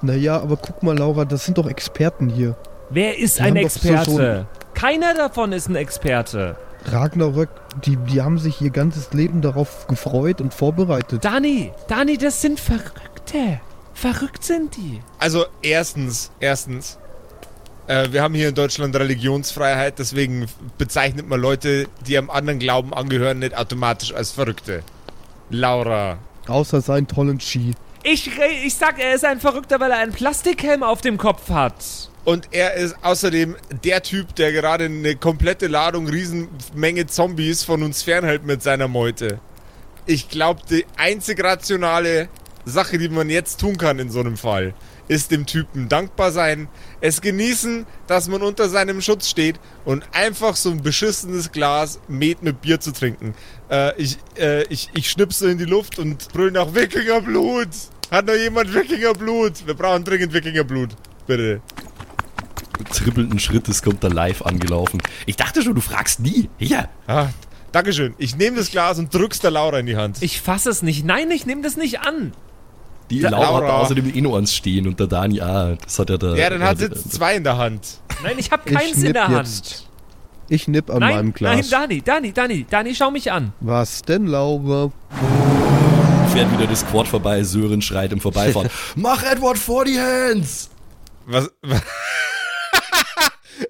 [0.00, 2.56] Naja, aber guck mal, Laura, das sind doch Experten hier.
[2.90, 4.46] Wer ist Wir ein doch so Experte?
[4.74, 6.56] Keiner davon ist ein Experte.
[6.86, 7.48] Ragnarök,
[7.84, 11.24] die, die haben sich ihr ganzes Leben darauf gefreut und vorbereitet.
[11.24, 13.60] Dani, Dani, das sind Verrückte.
[13.94, 15.00] Verrückt sind die.
[15.18, 16.98] Also erstens, erstens,
[17.86, 20.46] äh, wir haben hier in Deutschland Religionsfreiheit, deswegen
[20.78, 24.82] bezeichnet man Leute, die einem anderen Glauben angehören, nicht automatisch als Verrückte.
[25.50, 26.18] Laura.
[26.46, 27.72] Außer seinen tollen Ski.
[28.02, 31.48] Ich, re- ich sag, er ist ein Verrückter, weil er einen Plastikhelm auf dem Kopf
[31.48, 31.74] hat.
[32.24, 38.02] Und er ist außerdem der Typ, der gerade eine komplette Ladung, Riesenmenge Zombies von uns
[38.02, 39.40] fernhält mit seiner Meute.
[40.06, 42.28] Ich glaube, die einzig rationale
[42.64, 44.74] Sache, die man jetzt tun kann in so einem Fall,
[45.08, 46.68] ist dem Typen dankbar sein,
[47.00, 52.42] es genießen, dass man unter seinem Schutz steht und einfach so ein beschissenes Glas Met
[52.42, 53.34] mit Bier zu trinken.
[53.70, 57.68] Äh, ich, äh, ich, ich schnipse in die Luft und brüll nach Wikingerblut.
[58.10, 59.66] Hat noch jemand Wikingerblut?
[59.66, 60.90] Wir brauchen dringend Wikingerblut.
[61.26, 61.60] Bitte.
[62.92, 65.00] Trippelnden Schrittes kommt er live angelaufen.
[65.26, 66.48] Ich dachte schon, du fragst nie.
[66.58, 66.88] Hier.
[67.06, 67.28] Ah,
[67.74, 68.14] Dankeschön.
[68.18, 70.18] Ich nehme das Glas und drück's der Laura in die Hand.
[70.20, 71.04] Ich fasse es nicht.
[71.04, 72.32] Nein, ich nehme das nicht an.
[73.10, 73.66] Die Da- Laura, hat Laura.
[73.66, 76.34] da außerdem eh noch eins stehen und der Dani, ah, das hat er da.
[76.34, 77.98] ja, dann hat er- jetzt zwei in der Hand.
[78.22, 79.46] Nein, ich habe Ich keins in schnipp der Hand.
[79.48, 79.88] jetzt.
[80.48, 81.56] Ich nipp an Nein, meinem Glas.
[81.56, 83.52] nein, Dani, Dani, Dani, Dani, schau mich an.
[83.60, 84.90] Was denn, Laura?
[86.32, 88.68] fährt wieder das Quad vorbei, Sören schreit im Vorbeifahren.
[88.96, 90.68] Mach Edward vor die Hands!
[91.26, 91.48] Was?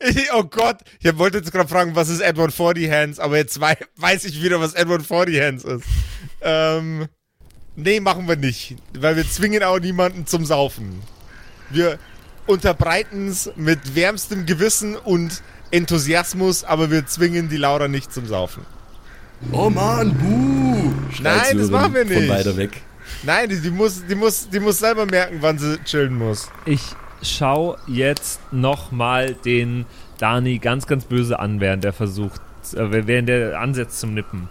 [0.01, 3.61] Ich- oh Gott, ich wollte jetzt gerade fragen, was ist Edward 40 Hands, aber jetzt
[3.61, 5.85] wei weiß ich wieder, was Edward 40 Hands ist.
[6.41, 7.07] Ähm,
[7.77, 11.03] nee, machen wir nicht, weil wir zwingen auch niemanden zum Saufen.
[11.71, 11.99] Wir
[12.47, 18.65] unterbreiten es mit wärmstem Gewissen und Enthusiasmus, aber wir zwingen die Laura nicht zum Saufen.
[19.53, 20.93] Oh Mann, buh!
[21.23, 22.29] Nein, das machen wir Von nicht.
[22.29, 22.83] weiter weg.
[23.23, 26.49] Nein, die, die, muss, die, muss, die muss selber merken, wann sie chillen muss.
[26.65, 26.83] Ich
[27.23, 29.87] schau jetzt nochmal den
[30.19, 32.41] Dani ganz, ganz böse an, während er versucht,
[32.75, 34.49] äh, während er ansetzt zum Nippen.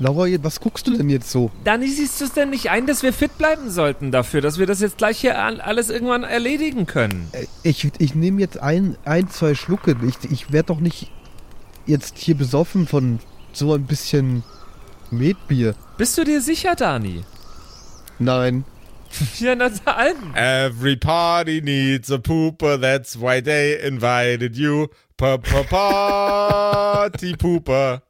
[0.00, 1.50] Laura, was guckst du denn jetzt so?
[1.64, 4.66] Dani, siehst du es denn nicht ein, dass wir fit bleiben sollten dafür, dass wir
[4.66, 7.28] das jetzt gleich hier alles irgendwann erledigen können?
[7.32, 9.96] Äh, Ich, ich nehme jetzt ein, ein, zwei Schlucke.
[10.06, 11.10] Ich, ich werde doch nicht
[11.86, 13.18] jetzt hier besoffen von
[13.52, 14.44] so ein bisschen
[15.10, 15.74] Metbier.
[15.96, 17.24] Bist du dir sicher, Dani?
[18.18, 18.64] Nein.
[19.40, 20.34] Ja, na dann.
[20.34, 24.88] Every party needs a pooper, that's why they invited you.
[25.16, 28.02] Pa pa party pooper.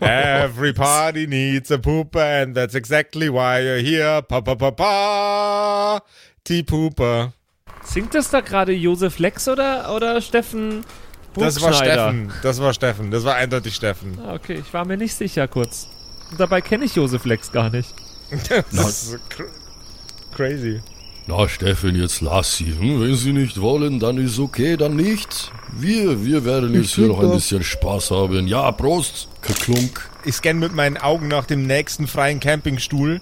[0.00, 4.20] Every party needs a pooper, and that's exactly why you're here.
[4.22, 7.32] Pa pa pa party pooper.
[7.84, 10.84] Singt das da gerade Josef Lex oder, oder Steffen
[11.34, 11.72] Das war?
[11.72, 12.32] Steffen.
[12.42, 13.10] Das war Steffen.
[13.10, 14.18] Das war eindeutig Steffen.
[14.24, 15.88] Ah, okay, ich war mir nicht sicher kurz.
[16.30, 17.94] Und dabei kenne ich Josef Lex gar nicht.
[18.72, 19.44] Das ist cr
[20.34, 20.82] crazy.
[21.28, 22.74] Na, Steffen, jetzt lass sie.
[22.78, 25.52] Hm, wenn sie nicht wollen, dann ist okay, dann nicht.
[25.76, 28.48] Wir, wir werden jetzt hier noch ein bisschen Spaß haben.
[28.48, 29.28] Ja, Prost.
[29.42, 30.08] Klunk.
[30.24, 33.20] Ich scanne mit meinen Augen nach dem nächsten freien Campingstuhl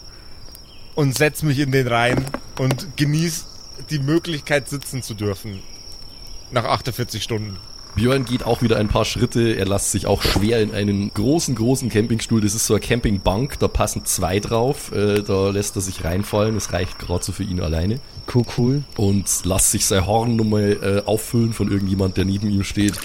[0.94, 2.24] und setz mich in den rein
[2.60, 3.46] und genieße
[3.90, 5.60] die Möglichkeit, sitzen zu dürfen.
[6.52, 7.58] Nach 48 Stunden.
[7.96, 9.54] Björn geht auch wieder ein paar Schritte.
[9.56, 12.42] Er lässt sich auch schwer in einen großen, großen Campingstuhl.
[12.42, 13.58] Das ist so eine Campingbank.
[13.58, 14.92] Da passen zwei drauf.
[14.92, 16.54] Äh, da lässt er sich reinfallen.
[16.54, 17.98] Das reicht gerade so für ihn alleine.
[18.32, 18.84] Cool, cool.
[18.96, 23.00] Und lässt sich sein Horn nochmal äh, auffüllen von irgendjemand, der neben ihm steht.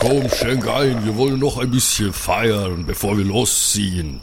[0.00, 1.04] Komm, schenk ein.
[1.04, 4.20] Wir wollen noch ein bisschen feiern, bevor wir losziehen.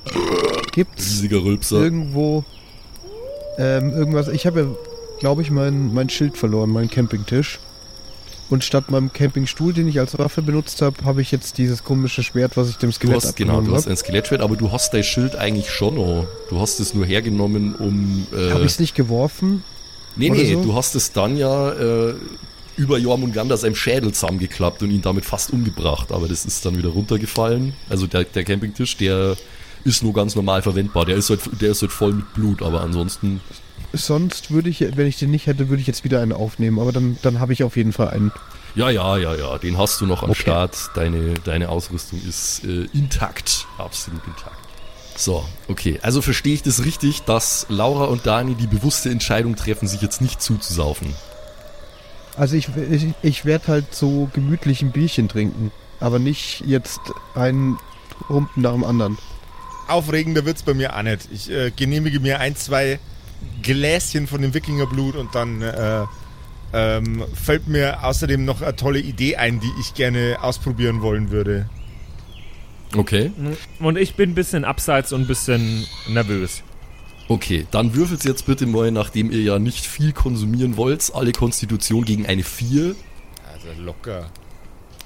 [0.72, 1.78] Gibt's Riesiger Rülpser.
[1.78, 2.44] irgendwo
[3.60, 4.30] ähm, irgendwas?
[4.30, 4.66] Ich habe ja,
[5.20, 7.60] glaube ich, mein, mein Schild verloren, meinen Campingtisch.
[8.50, 12.24] Und statt meinem Campingstuhl, den ich als Waffe benutzt habe, habe ich jetzt dieses komische
[12.24, 13.94] Schwert, was ich dem Du Skelett hast, genau, du hast habe.
[13.94, 16.26] ein Skelettschwert, aber du hast dein Schild eigentlich schon noch.
[16.50, 18.26] Du hast es nur hergenommen, um...
[18.34, 19.64] Äh, Habe ich es nicht geworfen?
[20.16, 20.64] Nee, nee, so?
[20.64, 22.16] du hast es dann ja äh,
[22.78, 26.90] über Jormungandr seinem Schädel zusammengeklappt und ihn damit fast umgebracht, aber das ist dann wieder
[26.90, 27.74] runtergefallen.
[27.90, 29.36] Also der, der Campingtisch, der
[29.84, 31.06] ist nur ganz normal verwendbar.
[31.06, 33.42] Der ist halt, der ist halt voll mit Blut, aber ansonsten.
[33.94, 36.80] Sonst würde ich, wenn ich den nicht hätte, würde ich jetzt wieder einen aufnehmen.
[36.80, 38.32] Aber dann, dann habe ich auf jeden Fall einen.
[38.76, 40.42] Ja, ja, ja, ja, den hast du noch am Okay.
[40.42, 40.78] Start.
[40.94, 43.66] Deine, deine Ausrüstung ist äh, intakt.
[43.78, 44.58] Absolut intakt.
[45.16, 46.00] So, okay.
[46.04, 50.22] Also verstehe ich das richtig, dass Laura und Dani die bewusste Entscheidung treffen, sich jetzt
[50.22, 51.16] nicht zuzusaufen.
[52.36, 55.72] Also ich, ich, ich werde halt so gemütlich ein Bierchen trinken.
[56.00, 57.00] Aber nicht jetzt
[57.34, 57.80] einen
[58.30, 59.18] Rumpen nach dem anderen.
[59.88, 61.28] Aufregender wird's bei mir auch nicht.
[61.32, 63.00] Ich äh, genehmige mir ein, zwei
[63.62, 66.06] Gläschen von dem Wikingerblut und dann äh,
[66.74, 71.70] ähm, fällt mir außerdem noch eine tolle Idee ein, die ich gerne ausprobieren wollen würde.
[72.96, 73.32] Okay.
[73.80, 76.64] Und ich bin ein bisschen abseits und ein bisschen nervös.
[77.30, 82.06] Okay, dann würfelt jetzt bitte mal, nachdem ihr ja nicht viel konsumieren wollt, alle Konstitution
[82.06, 82.96] gegen eine 4.
[83.54, 84.30] Also locker.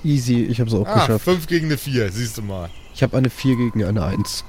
[0.04, 1.26] Easy, ich habe es auch Ah, geschafft.
[1.26, 2.70] 5 gegen eine 4, siehst du mal.
[2.94, 4.44] Ich habe eine 4 gegen eine 1.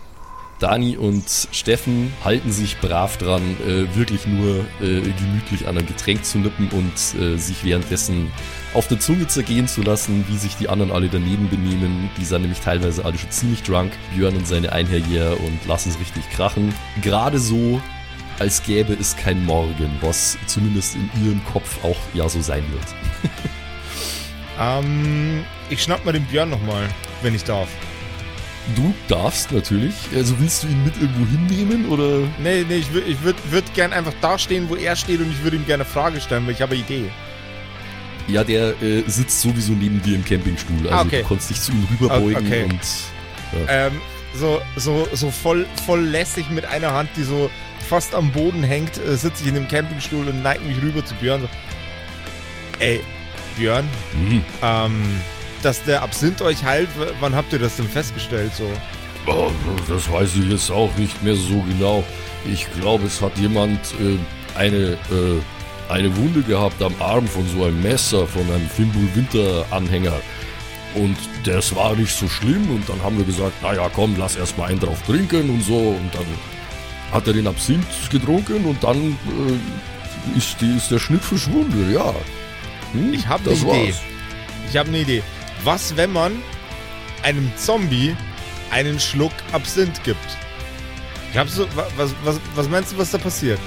[0.62, 6.24] Dani und Steffen halten sich brav dran, äh, wirklich nur äh, gemütlich an einem Getränk
[6.24, 8.30] zu nippen und äh, sich währenddessen
[8.72, 12.10] auf der Zunge zergehen zu lassen, wie sich die anderen alle daneben benehmen.
[12.16, 13.92] Die sind nämlich teilweise alle schon ziemlich drunk.
[14.14, 16.72] Björn und seine Einherjäger und lassen es richtig krachen.
[17.02, 17.82] Gerade so,
[18.38, 22.86] als gäbe es kein Morgen, was zumindest in ihrem Kopf auch ja so sein wird.
[24.60, 26.88] Ähm, ich schnapp mal den Björn nochmal,
[27.22, 27.68] wenn ich darf.
[28.76, 29.94] Du darfst natürlich.
[30.14, 32.20] Also willst du ihn mit irgendwo hinnehmen oder?
[32.42, 35.30] Nee, nee, ich würde ich würd, würd gern einfach da stehen, wo er steht und
[35.30, 37.10] ich würde ihm gerne eine Frage stellen, weil ich habe eine Idee.
[38.28, 40.76] Ja, der äh, sitzt sowieso neben dir im Campingstuhl.
[40.88, 41.22] Also Ah, okay.
[41.22, 42.64] du konntest dich zu ihm rüberbeugen Okay.
[42.64, 42.80] und
[43.68, 44.00] Ähm,
[44.34, 47.50] so, so, so voll, voll lässig mit einer Hand, die so
[47.88, 51.14] fast am Boden hängt, äh, sitze ich in dem Campingstuhl und neige mich rüber zu
[51.16, 51.42] Björn.
[51.42, 51.48] So,
[52.78, 53.00] Ey,
[53.58, 55.20] Björn, hm, ähm,
[55.64, 56.88] dass der Absinth euch heilt,
[57.20, 58.52] wann habt ihr das denn festgestellt?
[58.54, 58.68] So,
[59.88, 62.04] das weiß ich jetzt auch nicht mehr so genau.
[62.44, 64.18] Ich glaube, es hat jemand äh,
[64.58, 65.40] eine, äh,
[65.88, 70.20] eine Wunde gehabt am Arm von so einem Messer, von einem Fimbul Winter Anhänger.
[70.94, 74.58] Und das war nicht so schlimm und dann haben wir gesagt, naja komm, lass erst
[74.58, 76.26] mal einen drauf trinken und so und dann
[77.12, 82.14] hat er den Absinth getrunken und dann äh, ist, die, ist der Schnitt verschwunden, ja.
[82.92, 83.86] Hm, ich habe eine das Idee.
[83.88, 84.00] war's.
[84.70, 85.22] Ich habe eine Idee.
[85.64, 86.32] Was, wenn man
[87.22, 88.16] einem Zombie
[88.70, 90.18] einen Schluck Absinth gibt?
[91.30, 93.60] Ich hab so, wa- was, was, was meinst du, was da passiert?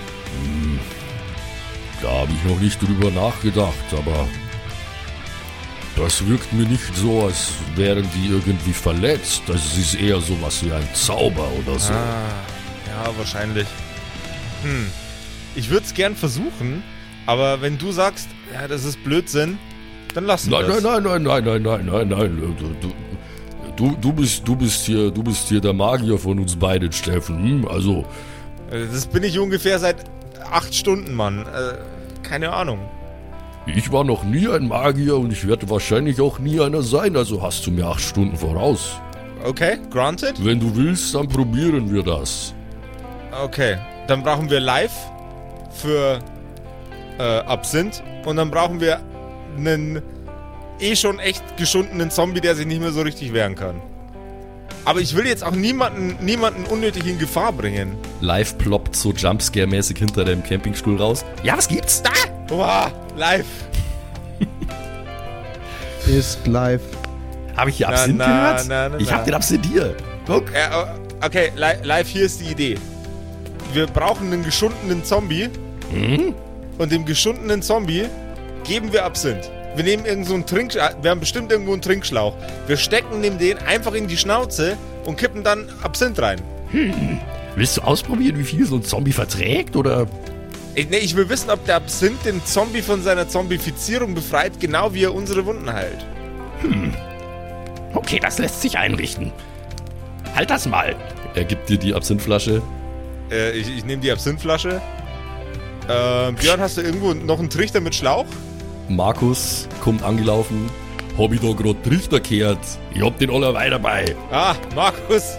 [2.02, 4.28] Da habe ich noch nicht drüber nachgedacht, aber
[5.96, 9.44] das wirkt mir nicht so, als wären die irgendwie verletzt.
[9.48, 11.94] Das ist eher sowas wie ein Zauber oder so.
[11.94, 12.26] Ah,
[12.88, 13.68] ja, wahrscheinlich.
[14.64, 14.88] Hm.
[15.56, 16.84] Ich würde es gern versuchen,
[17.26, 19.58] aber wenn du sagst, ja, das ist Blödsinn,
[20.16, 20.84] dann lassen wir Nein, es.
[20.84, 22.56] nein, nein, nein, nein, nein, nein, nein, nein.
[23.78, 26.92] Du, du, du, bist, du, bist hier, du bist hier der Magier von uns beiden,
[26.92, 27.38] Steffen.
[27.44, 27.68] Hm?
[27.68, 28.06] Also,
[28.72, 29.98] Äh, Das bin ich ungefähr seit
[30.52, 31.42] acht Stunden, Mann.
[31.46, 32.80] Äh, keine Ahnung.
[33.68, 37.42] ich war noch nie ein Magier und ich werde wahrscheinlich auch nie einer sein, also
[37.42, 39.00] hast du mir acht Stunden voraus.
[39.44, 40.44] Okay, granted.
[40.44, 42.54] Wenn du willst, dann probieren wir das.
[43.44, 44.94] Okay, dann brauchen wir live
[45.72, 46.20] für
[47.20, 49.00] äh, Absinth und dann brauchen wir
[49.58, 50.02] einen
[50.80, 53.82] eh schon echt geschundenen Zombie, der sich nicht mehr so richtig wehren kann.
[54.84, 57.98] Aber ich will jetzt auch niemanden, niemanden unnötig in Gefahr bringen.
[58.22, 61.26] Live ploppt so Jumpscare-mäßig hinter deinem Campingstuhl raus.
[61.44, 62.04] Ja, was gibt's?
[62.04, 62.12] Da!
[62.48, 63.46] Boah, live.
[66.08, 66.84] Ist live.
[67.58, 68.68] Habe ich hier Na, Absinth na, gehört?
[68.68, 69.14] na, na, ich na.
[69.16, 69.96] hab den Absinth hier.
[70.28, 70.54] Guck.
[70.54, 72.76] Ja, äh, okay, li live, hier ist die Idee.
[73.74, 75.50] Wir brauchen einen geschundenen Zombie.
[75.92, 76.34] Hm?
[76.78, 78.06] und dem geschundenen Zombie
[78.66, 79.50] geben wir Absinth.
[79.76, 82.34] Wir nehmen irgend so einen Trink, äh, wir haben bestimmt irgendwo einen Trinkschlauch.
[82.68, 86.42] Wir stecken dem den einfach in die Schnauze und kippen dann Absinth rein.
[87.56, 89.76] Willst du ausprobieren, wie viel so ein Zombie verträgt?
[89.76, 90.08] Oder
[90.76, 94.94] Ich, nee, ich will wissen, ob der Absinth den Zombie von seiner Zombifizierung befreit, genau
[94.94, 96.06] wie er unsere Wunden heilt.
[97.94, 99.32] Okay, das lässt sich einrichten.
[100.36, 100.96] Halt das mal.
[101.34, 102.62] Er gibt dir die Absinthflasche.
[103.32, 104.82] Äh, ich ich nehme die Absinthflasche.
[105.90, 108.26] Ähm, Björn, hast du irgendwo noch einen Trichter mit Schlauch?
[108.90, 110.70] Markus kommt angelaufen.
[111.18, 112.60] Hab ich da grad Trichter gehört.
[112.94, 114.16] Ich hab den allerweil dabei.
[114.32, 115.38] Ah, Markus.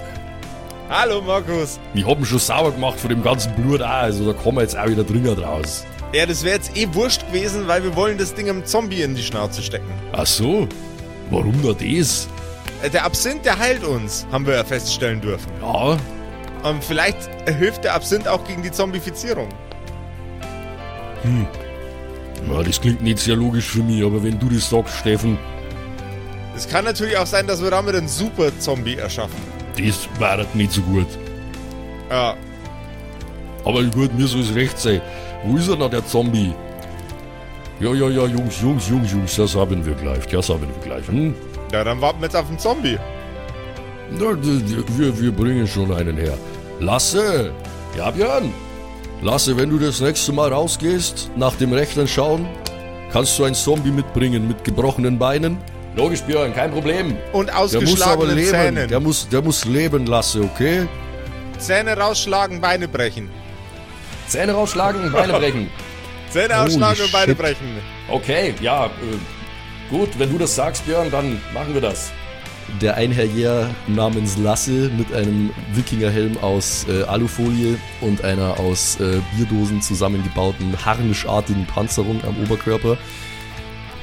[0.88, 1.78] Hallo, Markus.
[1.94, 3.86] Ich hab ihn schon sauber gemacht von dem ganzen Blut auch.
[3.88, 5.84] Also da kommen wir jetzt auch wieder dringend raus.
[6.14, 9.14] Ja, das wäre jetzt eh wurscht gewesen, weil wir wollen das Ding am Zombie in
[9.14, 9.90] die Schnauze stecken.
[10.12, 10.68] Ach so.
[11.30, 12.28] Warum da das?
[12.82, 15.50] Äh, Der Absinth, der heilt uns, haben wir ja feststellen dürfen.
[15.60, 15.96] Ja,
[16.62, 17.18] Und vielleicht
[17.58, 19.48] hilft der Absinth auch gegen die Zombifizierung.
[22.46, 25.38] Na, das klingt nicht sehr logisch für mich, aber wenn du das sagst, Steffen,
[26.56, 29.36] Es kann natürlich auch sein, dass wir damit einen Super-Zombie erschaffen.
[29.76, 31.06] das wäre nicht so gut.
[32.10, 32.34] Ja,
[33.64, 35.00] Aber gut, mir soll es recht sein.
[35.44, 36.52] Wo ist er noch, der Zombie?
[37.80, 41.06] Ja, ja, ja, Jungs, Jungs, Jungs, Jungs, das haben wir gleich, das haben wir gleich.
[41.08, 41.34] Hm?
[41.72, 42.96] ja dann warten wir jetzt auf den Zombie.
[44.12, 44.26] Na,
[44.98, 46.38] wir, wir bringen schon einen her.
[46.80, 47.50] Lasse!
[47.98, 48.52] Ja, Björn!
[49.22, 52.46] Lasse, wenn du das nächste Mal rausgehst, nach dem Rechten schauen,
[53.12, 55.58] kannst du einen Zombie mitbringen mit gebrochenen Beinen?
[55.96, 57.16] Logisch, Björn, kein Problem.
[57.32, 58.50] Und Der muss aber ausgeschlagenen leben.
[58.50, 58.88] Zähnen.
[58.88, 60.86] Der muss, der muss leben, Lasse, okay?
[61.58, 63.30] Zähne rausschlagen, Beine brechen.
[64.28, 65.70] Zähne rausschlagen, Beine brechen.
[66.30, 67.76] Zähne Holy ausschlagen und Beine brechen.
[68.10, 68.90] Okay, ja, äh,
[69.90, 72.12] gut, wenn du das sagst, Björn, dann machen wir das.
[72.80, 79.80] Der Einherjäger namens Lasse mit einem Wikingerhelm aus äh, Alufolie und einer aus äh, Bierdosen
[79.80, 82.98] zusammengebauten harnischartigen Panzerung am Oberkörper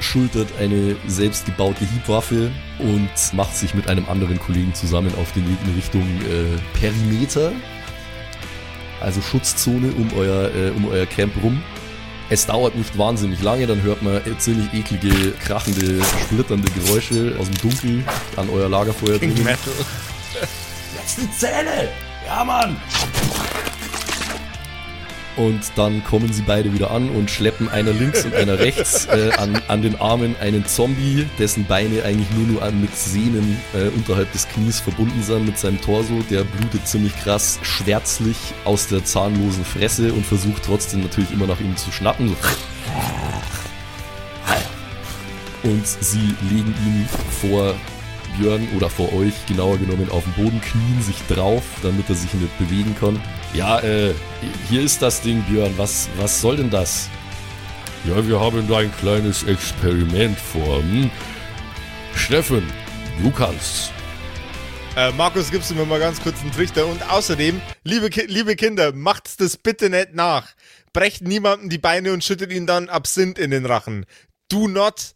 [0.03, 5.57] schultert eine selbstgebaute Hiebwaffe und macht sich mit einem anderen Kollegen zusammen auf den Weg
[5.65, 7.51] in Richtung äh, Perimeter,
[9.01, 11.61] also Schutzzone um euer, äh, um euer Camp rum.
[12.29, 17.57] Es dauert nicht wahnsinnig lange, dann hört man ziemlich eklige, krachende, splitternde Geräusche aus dem
[17.57, 18.03] Dunkel
[18.37, 19.43] an euer Lagerfeuer dringen.
[19.43, 19.73] Metal.
[20.95, 21.89] Jetzt die Zähne!
[22.25, 22.77] Ja, Mann!
[25.35, 29.31] Und dann kommen sie beide wieder an und schleppen einer links und einer rechts äh,
[29.37, 33.87] an, an den Armen einen Zombie, dessen Beine eigentlich nur, nur an, mit Sehnen äh,
[33.89, 36.19] unterhalb des Knies verbunden sind mit seinem Torso.
[36.29, 41.59] Der blutet ziemlich krass schwärzlich aus der zahnlosen Fresse und versucht trotzdem natürlich immer nach
[41.59, 42.35] ihm zu schnappen.
[45.63, 47.07] Und sie legen ihn
[47.41, 47.73] vor
[48.37, 52.33] Björn oder vor euch, genauer genommen, auf den Boden, knien sich drauf, damit er sich
[52.33, 53.21] nicht bewegen kann.
[53.53, 54.13] Ja, äh,
[54.69, 55.73] hier ist das Ding, Björn.
[55.77, 57.09] Was, was soll denn das?
[58.05, 60.81] Ja, wir haben da ein kleines Experiment vor.
[60.81, 61.09] Hm?
[62.15, 62.63] Steffen,
[63.21, 63.91] du kannst's.
[64.95, 66.85] Äh, Markus, gibst du mir mal ganz kurz einen Trichter.
[66.85, 70.49] Und außerdem, liebe, Ki liebe Kinder, macht's das bitte nicht nach.
[70.93, 74.05] Brecht niemandem die Beine und schüttet ihn dann Absinth in den Rachen.
[74.49, 75.15] Do not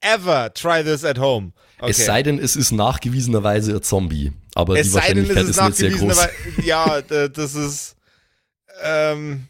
[0.00, 1.52] ever try this at home.
[1.80, 1.90] Okay.
[1.92, 4.32] Es sei denn, es ist nachgewiesenerweise ein Zombie.
[4.54, 6.16] Aber Es die sei denn, Wahrscheinlichkeit es ist ist, nicht sehr groß.
[6.16, 6.66] nachgewiesenerweise.
[6.66, 7.96] Ja, das ist.
[8.82, 9.48] Ähm,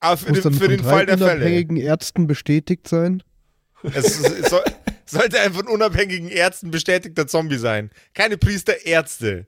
[0.00, 1.32] aber für Muss den, dann für von den Fall der Fälle.
[1.34, 3.22] unabhängigen Ärzten bestätigt sein.
[3.82, 4.62] Es, es soll,
[5.06, 7.90] sollte ein von unabhängigen Ärzten bestätigter Zombie sein.
[8.14, 9.46] Keine Priester, Ärzte.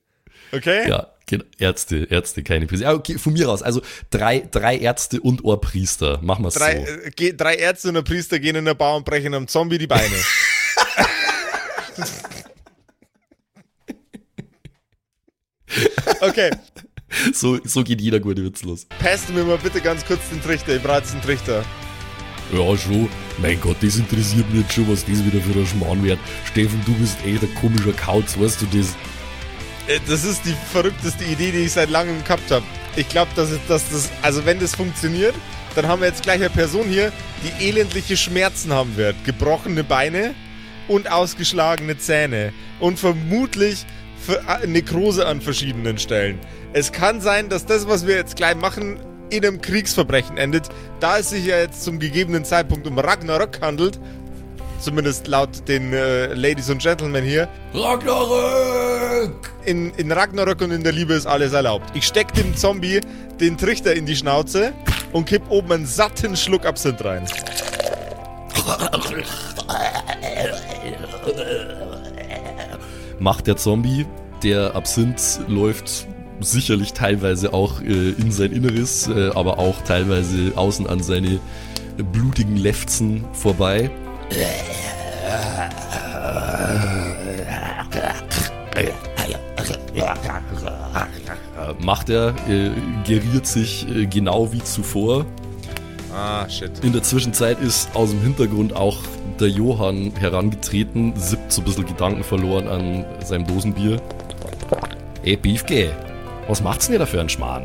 [0.52, 0.88] Okay?
[0.88, 1.44] Ja, genau.
[1.58, 2.94] Ärzte, Ärzte, keine Priester.
[2.94, 3.62] Okay, von mir aus.
[3.62, 6.20] Also drei, drei Ärzte und Ohrpriester.
[6.22, 7.24] Machen wir es Drei, so.
[7.24, 9.87] äh, drei Ärzte und ein Priester gehen in der Bar und brechen einem Zombie die
[9.87, 10.04] Beine.
[16.20, 16.50] okay,
[17.32, 17.58] so.
[17.64, 18.87] So geht jeder gute Witz los.
[18.98, 20.76] passt mir mal bitte ganz kurz den Trichter.
[20.76, 21.64] Ich brauche jetzt einen Trichter.
[22.52, 23.08] Ja, schon.
[23.42, 26.18] Mein Gott, das interessiert mich jetzt schon, was das wieder für ein Schmarrn wird.
[26.50, 28.94] Steffen, du bist echt ein komischer Kauz, weißt du das?
[29.88, 32.64] Äh, Das ist die verrückteste Idee, die ich seit langem gehabt habe.
[32.96, 35.35] Ich glaube, dass, dass das, also wenn das funktioniert,
[35.74, 39.16] dann haben wir jetzt gleich eine Person hier, die elendliche Schmerzen haben wird.
[39.24, 40.35] Gebrochene Beine
[40.88, 42.53] und ausgeschlagene Zähne.
[42.81, 43.87] Und vermutlich
[44.29, 46.38] äh, Nekrose an verschiedenen Stellen.
[46.72, 48.98] Es kann sein, dass das, was wir jetzt gleich machen,
[49.31, 50.69] in einem Kriegsverbrechen endet.
[51.00, 54.00] Da es sich ja jetzt zum gegebenen Zeitpunkt um Ragnarök handelt,
[54.81, 59.48] zumindest laut den äh, Ladies und Gentlemen hier, Ragnarök!
[59.68, 61.90] in, in Ragnarök und in der Liebe ist alles erlaubt.
[61.94, 63.00] Ich steck dem Zombie
[63.40, 64.72] den Trichter in die Schnauze
[65.12, 67.26] und kipp oben einen satten Schluck Absinth rein.
[73.18, 74.06] Macht der Zombie.
[74.42, 76.06] Der Absinth läuft
[76.40, 81.40] sicherlich teilweise auch äh, in sein Inneres, äh, aber auch teilweise außen an seine
[82.12, 83.90] blutigen Lefzen vorbei.
[91.81, 92.70] Macht er, äh,
[93.06, 95.24] geriert sich äh, genau wie zuvor.
[96.14, 96.70] Ah, shit.
[96.83, 98.98] In der Zwischenzeit ist aus dem Hintergrund auch
[99.40, 104.00] der Johann herangetreten, sippt so ein bisschen Gedanken verloren an seinem Dosenbier.
[105.22, 105.92] Ey, Beefke,
[106.48, 107.64] was macht's denn ihr da für einen Schmarrn?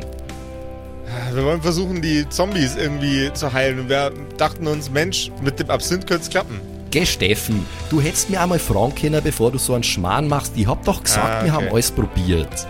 [1.34, 3.80] Wir wollen versuchen, die Zombies irgendwie zu heilen.
[3.80, 6.60] Und wir dachten uns, Mensch, mit dem Absinth könnte es klappen.
[6.90, 10.52] Geh, Steffen, du hättest mir einmal fragen können, bevor du so einen Schmarrn machst.
[10.56, 11.64] Ich hab doch gesagt, Ah, wir okay.
[11.66, 12.66] haben alles probiert.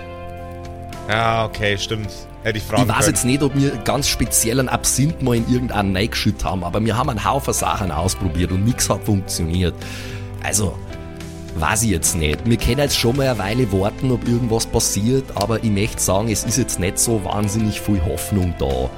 [1.09, 2.09] Ja, okay, stimmt.
[2.43, 3.09] Hätte ich fragen Ich weiß können.
[3.09, 7.11] jetzt nicht, ob wir ganz speziellen Absinth mal in irgendeinen reingeschüttet haben, aber wir haben
[7.11, 9.75] einen Haufen Sachen ausprobiert und nichts hat funktioniert.
[10.43, 10.79] Also,
[11.57, 12.40] weiß ich jetzt nicht.
[12.44, 16.28] Wir können jetzt schon mal eine Weile warten, ob irgendwas passiert, aber ich möchte sagen,
[16.28, 18.90] es ist jetzt nicht so wahnsinnig viel Hoffnung da.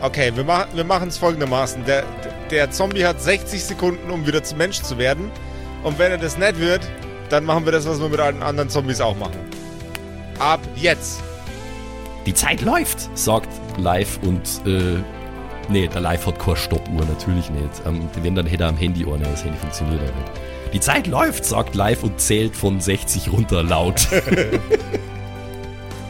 [0.00, 1.84] Okay, wir machen wir machen es folgendermaßen.
[1.84, 2.04] Der,
[2.50, 5.30] der Zombie hat 60 Sekunden, um wieder zum Mensch zu werden.
[5.82, 6.80] Und wenn er das nicht wird,
[7.30, 9.38] dann machen wir das, was wir mit allen anderen Zombies auch machen.
[10.38, 11.20] Ab jetzt.
[12.26, 15.02] Die Zeit läuft, sagt Live und äh,
[15.68, 17.82] nee, der Live hat keine Stoppuhr, natürlich nicht.
[17.86, 20.47] Ähm, wenn, dann hätte er am Handy eine, das Handy funktioniert ja nicht.
[20.72, 24.08] Die Zeit läuft, sagt Live und zählt von 60 runter laut.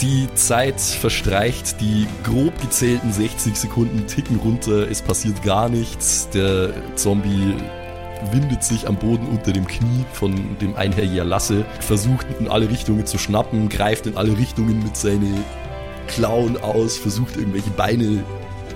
[0.00, 6.28] Die Zeit verstreicht, die grob gezählten 60 Sekunden ticken runter, es passiert gar nichts.
[6.28, 7.56] Der Zombie
[8.30, 13.06] windet sich am Boden unter dem Knie von dem Einherjer Lasse, versucht in alle Richtungen
[13.06, 15.44] zu schnappen, greift in alle Richtungen mit seinen
[16.06, 18.22] Klauen aus, versucht irgendwelche Beine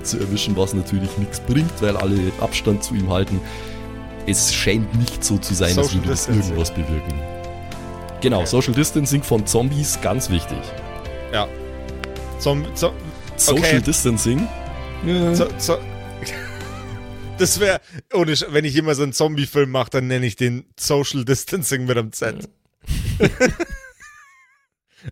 [0.02, 3.40] zu erwischen, was natürlich nichts bringt, weil alle Abstand zu ihm halten.
[4.26, 6.42] Es scheint nicht so zu sein, Social würde das Distancing.
[6.44, 7.20] irgendwas bewirken.
[8.20, 10.58] Genau, Social Distancing von Zombies, ganz wichtig.
[11.32, 11.48] Ja.
[12.38, 12.92] Zom Zom
[13.36, 13.80] Social Okay.
[13.80, 14.46] Distancing,
[15.34, 15.78] zo zo
[17.38, 17.80] das wäre,
[18.12, 21.86] ohne, Sch- wenn ich immer so einen Zombie-Film mache, dann nenne ich den Social Distancing
[21.86, 22.48] mit einem Z.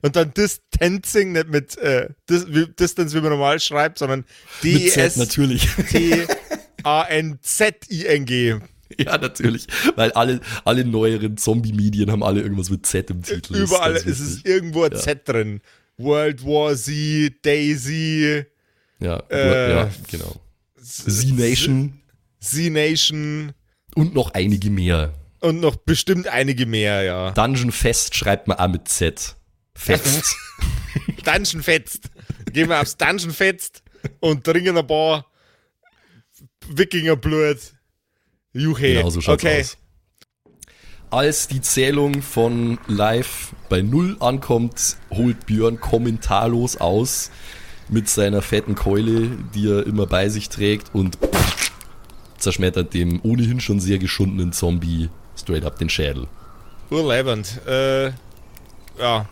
[0.02, 4.24] Und dann Distancing, nicht mit äh, Dis wie, Distance, wie man normal schreibt, sondern
[4.62, 5.68] mit Z natürlich.
[7.32, 8.58] D-E-S-T-A-N-Z-I-N-G.
[8.98, 9.66] ja, natürlich.
[9.96, 13.56] Weil alle, alle neueren Zombie-Medien haben alle irgendwas mit Z im Titel.
[13.56, 15.60] Überall ganz ist es irgendwo ein Z drin.
[15.96, 18.44] World War Z, Daisy,
[19.00, 20.40] Ja, äh, ja, genau.
[20.82, 22.00] Z-Nation
[22.40, 23.52] Z-Nation
[23.94, 25.12] und noch einige mehr.
[25.40, 27.30] und noch bestimmt einige mehr, ja.
[27.32, 29.36] Dungeon Fest schreibt man auch mit Z.
[29.74, 30.34] Fest.
[31.24, 32.10] Dungeon fetzt.
[32.52, 33.82] Gehen wir aufs Dungeon fetzt
[34.20, 35.26] und trinken ein paar
[36.68, 37.58] Wikingerblut.
[38.52, 38.94] Juche.
[38.94, 39.60] genau so schaut's okay.
[39.60, 39.76] aus.
[41.10, 47.30] Als die Zählung von Live bei Null ankommt, holt Björn kommentarlos aus
[47.88, 51.18] mit seiner fetten Keule, die er immer bei sich trägt und
[52.38, 56.28] zerschmettert dem ohnehin schon sehr geschundenen Zombie straight up den Schädel.
[56.90, 57.60] Urleibend.
[57.66, 58.06] Äh,
[58.98, 59.26] ja.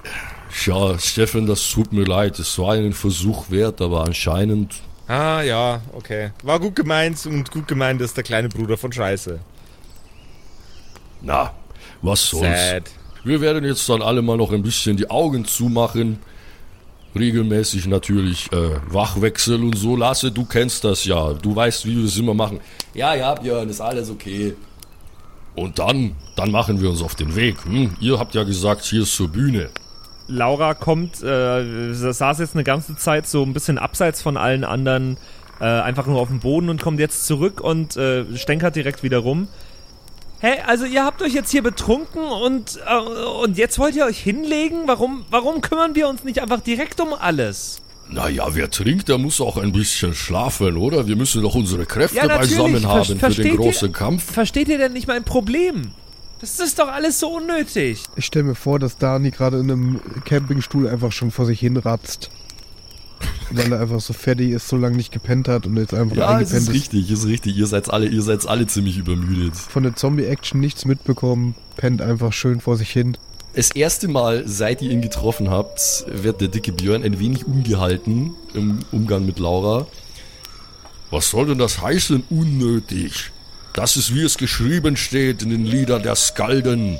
[0.64, 2.38] Ja, Steffen, das tut mir leid.
[2.38, 4.80] Es war einen Versuch wert, aber anscheinend.
[5.09, 6.32] Ah, ja, okay.
[6.42, 9.40] War gut gemeint und gut gemeint ist der kleine Bruder von Scheiße.
[11.22, 11.54] Na,
[12.02, 12.42] was soll's.
[12.42, 12.90] Sad.
[13.24, 16.18] Wir werden jetzt dann alle mal noch ein bisschen die Augen zumachen.
[17.18, 19.96] Regelmäßig natürlich äh, Wachwechsel und so.
[19.96, 21.32] Lasse, du kennst das ja.
[21.32, 22.61] Du weißt, wie wir es immer machen.
[22.92, 24.54] Ja, ja, Björn, ist alles okay.
[25.56, 27.64] Und dann, dann machen wir uns auf den Weg.
[27.64, 27.96] Hm?
[27.98, 29.70] Ihr habt ja gesagt, hier ist zur Bühne.
[30.28, 35.16] Laura kommt, äh, saß jetzt eine ganze Zeit so ein bisschen abseits von allen anderen,
[35.60, 39.18] äh, einfach nur auf dem Boden und kommt jetzt zurück und äh, stänkert direkt wieder
[39.18, 39.48] rum.
[40.40, 44.18] Hä, also ihr habt euch jetzt hier betrunken und, äh, und jetzt wollt ihr euch
[44.20, 44.82] hinlegen?
[44.86, 47.80] Warum, warum kümmern wir uns nicht einfach direkt um alles?
[48.10, 51.06] Naja, wer trinkt, der muss auch ein bisschen schlafen, oder?
[51.08, 54.32] Wir müssen doch unsere Kräfte Ja, beisammen Ver- haben für versteht den ihr- großen Kampf.
[54.32, 55.90] Versteht ihr denn nicht mein Problem?
[56.41, 58.05] Das ist doch alles so unnötig.
[58.16, 61.76] Ich stelle mir vor, dass Dani gerade in einem Campingstuhl einfach schon vor sich hin
[61.76, 62.30] ratzt.
[63.51, 66.28] Weil er einfach so fertig ist, so lange nicht gepennt hat und jetzt einfach Ja,
[66.28, 67.57] eingepennt ist richtig, ist richtig.
[67.57, 69.57] Ihr seid alle, ihr seid alle ziemlich übermüdet.
[69.57, 73.16] Von der Zombie-Action nichts mitbekommen, pennt einfach schön vor sich hin.
[73.55, 78.34] Das erste Mal, seit ihr ihn getroffen habt, wird der dicke Björn ein wenig ungehalten
[78.55, 79.86] im Umgang mit Laura.
[81.11, 83.32] Was soll denn das heißen, unnötig?
[83.78, 86.98] Das ist, wie es geschrieben steht in den Liedern der Skalden.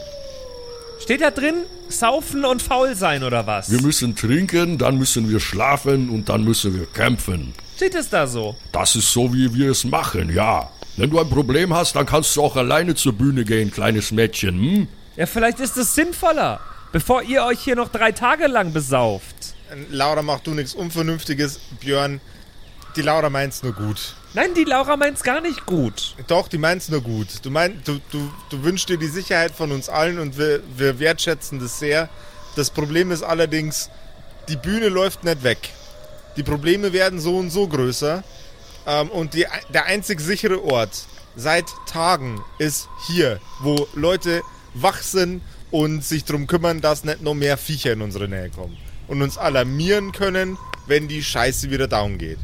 [1.03, 3.69] Steht da drin, saufen und faul sein oder was?
[3.69, 7.53] Wir müssen trinken, dann müssen wir schlafen und dann müssen wir kämpfen.
[7.75, 8.55] Steht es da so?
[8.71, 10.71] Das ist so, wie wir es machen, ja.
[10.97, 14.55] Wenn du ein Problem hast, dann kannst du auch alleine zur Bühne gehen, kleines Mädchen,
[14.55, 14.89] hm?
[15.17, 16.61] Ja, vielleicht ist es sinnvoller,
[16.93, 19.35] bevor ihr euch hier noch drei Tage lang besauft.
[19.91, 21.59] Laura, mach du nichts Unvernünftiges.
[21.81, 22.21] Björn,
[22.95, 24.15] die Laura meint's nur gut.
[24.35, 26.15] Nein, die Laura meint's gar nicht gut.
[26.27, 27.29] Doch, die meint's nur gut.
[27.43, 30.99] Du, mein, du, du, du wünschst dir die Sicherheit von uns allen und wir, wir
[30.99, 32.09] wertschätzen das sehr.
[32.55, 33.91] Das Problem ist allerdings,
[34.49, 35.71] die Bühne läuft nicht weg.
[36.37, 38.23] Die Probleme werden so und so größer.
[38.87, 44.43] Ähm, und die, der einzig sichere Ort seit Tagen ist hier, wo Leute
[44.75, 48.77] wach sind und sich darum kümmern, dass nicht noch mehr Viecher in unsere Nähe kommen.
[49.07, 52.39] Und uns alarmieren können, wenn die Scheiße wieder down geht.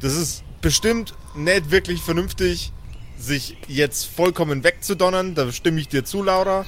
[0.00, 2.72] Das ist bestimmt nicht wirklich vernünftig,
[3.16, 5.36] sich jetzt vollkommen wegzudonnern.
[5.36, 6.66] Da stimme ich dir zu, Laura.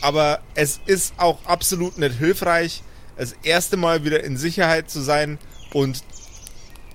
[0.00, 2.82] Aber es ist auch absolut nicht hilfreich,
[3.18, 5.36] das erste Mal wieder in Sicherheit zu sein
[5.74, 6.02] und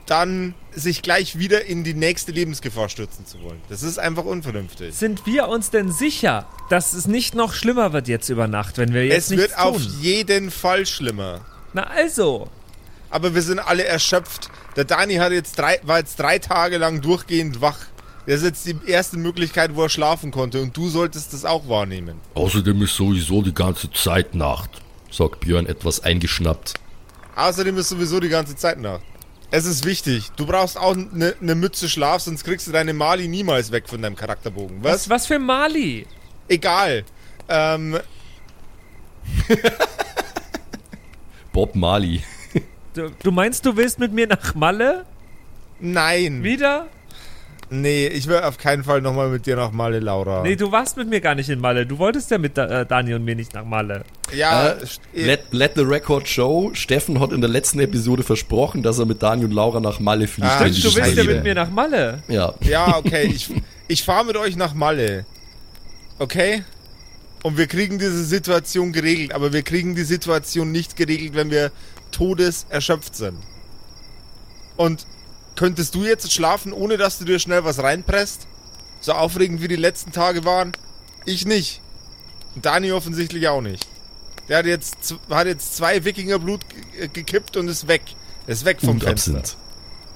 [0.07, 3.61] dann sich gleich wieder in die nächste Lebensgefahr stürzen zu wollen.
[3.69, 4.95] Das ist einfach unvernünftig.
[4.95, 8.93] Sind wir uns denn sicher, dass es nicht noch schlimmer wird jetzt über Nacht, wenn
[8.93, 9.95] wir jetzt Es nichts wird auf tun?
[10.01, 11.41] jeden Fall schlimmer.
[11.73, 12.49] Na also.
[13.09, 14.49] Aber wir sind alle erschöpft.
[14.75, 17.77] Der Dani hat jetzt drei, war jetzt drei Tage lang durchgehend wach.
[18.25, 20.61] Das ist jetzt die erste Möglichkeit, wo er schlafen konnte.
[20.61, 22.19] Und du solltest das auch wahrnehmen.
[22.33, 24.69] Außerdem ist sowieso die ganze Zeit Nacht,
[25.11, 26.73] sagt Björn etwas eingeschnappt.
[27.35, 29.03] Außerdem ist sowieso die ganze Zeit Nacht.
[29.51, 30.31] Es ist wichtig.
[30.37, 34.01] Du brauchst auch eine ne Mütze Schlaf, sonst kriegst du deine Mali niemals weg von
[34.01, 34.83] deinem Charakterbogen.
[34.83, 34.93] Was?
[34.93, 36.07] Was, was für Mali?
[36.47, 37.05] Egal.
[37.47, 37.99] Ähm,
[41.53, 42.23] Bob Marley.
[42.95, 45.05] Du, du meinst, du willst mit mir nach Malle?
[45.79, 46.43] nein.
[46.43, 46.87] Wieder?
[47.69, 50.43] Nee, ich will auf keinen Fall nochmal mit dir nach Malle, Laura.
[50.43, 51.85] Nee, du warst mit mir gar nicht in Malle.
[51.85, 54.03] Du wolltest ja mit äh, Dani und mir nicht nach Malle.
[54.33, 54.75] ja, Äh,
[55.13, 56.69] let, let the record show.
[56.73, 60.27] Steffen hat in der letzten Episode versprochen, dass er mit Daniel und Laura nach Malle
[60.27, 60.47] fliegt.
[60.47, 62.21] Ah, wenn Stimmt, du willst ja mit mir nach Malle.
[62.27, 62.53] Ja.
[62.61, 63.23] ja, okay.
[63.33, 63.49] Ich,
[63.87, 65.25] ich fahre mit euch nach Malle.
[66.19, 66.63] Okay?
[67.41, 69.33] Und wir kriegen diese Situation geregelt.
[69.33, 71.71] Aber wir kriegen die Situation nicht geregelt, wenn wir
[72.11, 73.37] todeserschöpft sind.
[74.77, 75.05] Und
[75.55, 78.47] könntest du jetzt schlafen, ohne dass du dir schnell was reinpresst?
[78.99, 80.71] So aufregend wie die letzten Tage waren?
[81.25, 81.81] Ich nicht.
[82.55, 83.87] Und Dani offensichtlich auch nicht.
[84.47, 88.01] Der hat jetzt, hat jetzt zwei Wikingerblut ge- gekippt und ist weg.
[88.47, 89.37] Ist weg vom Und Fenster.
[89.37, 89.57] Absinth.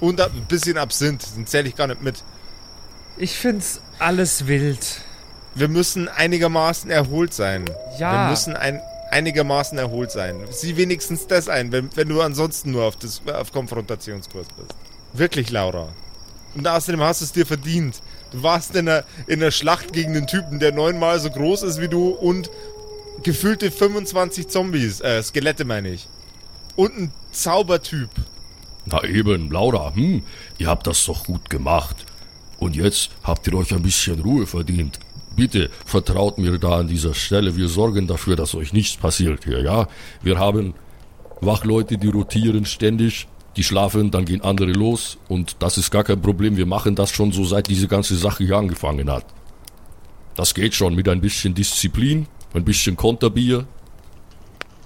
[0.00, 1.26] Und ein bisschen Absinth.
[1.36, 2.22] Den zähle ich gar nicht mit.
[3.16, 5.00] Ich find's alles wild.
[5.54, 7.64] Wir müssen einigermaßen erholt sein.
[7.98, 8.12] Ja.
[8.26, 8.80] Wir müssen ein,
[9.10, 10.36] einigermaßen erholt sein.
[10.50, 14.74] Sieh wenigstens das ein, wenn, wenn du ansonsten nur auf, das, auf Konfrontationskurs bist.
[15.12, 15.88] Wirklich, Laura.
[16.54, 18.00] Und außerdem hast du es dir verdient.
[18.32, 21.80] Du warst in einer, in einer Schlacht gegen einen Typen, der neunmal so groß ist
[21.80, 22.50] wie du und
[23.22, 26.08] gefühlte 25 Zombies, äh, Skelette meine ich.
[26.76, 28.08] Und ein Zaubertyp.
[28.86, 30.22] Na eben, Laura, hm,
[30.58, 31.96] ihr habt das doch gut gemacht.
[32.58, 34.98] Und jetzt habt ihr euch ein bisschen Ruhe verdient.
[35.40, 37.56] Bitte vertraut mir da an dieser Stelle.
[37.56, 39.88] Wir sorgen dafür, dass euch nichts passiert hier, ja?
[40.20, 40.74] Wir haben
[41.40, 43.26] Wachleute, die rotieren ständig.
[43.56, 45.16] Die schlafen, dann gehen andere los.
[45.28, 46.58] Und das ist gar kein Problem.
[46.58, 49.24] Wir machen das schon so, seit diese ganze Sache hier angefangen hat.
[50.34, 53.66] Das geht schon mit ein bisschen Disziplin, ein bisschen Konterbier.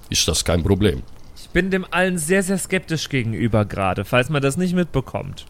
[0.08, 1.02] Ist das kein Problem.
[1.36, 5.46] Ich bin dem allen sehr, sehr skeptisch gegenüber gerade, falls man das nicht mitbekommt.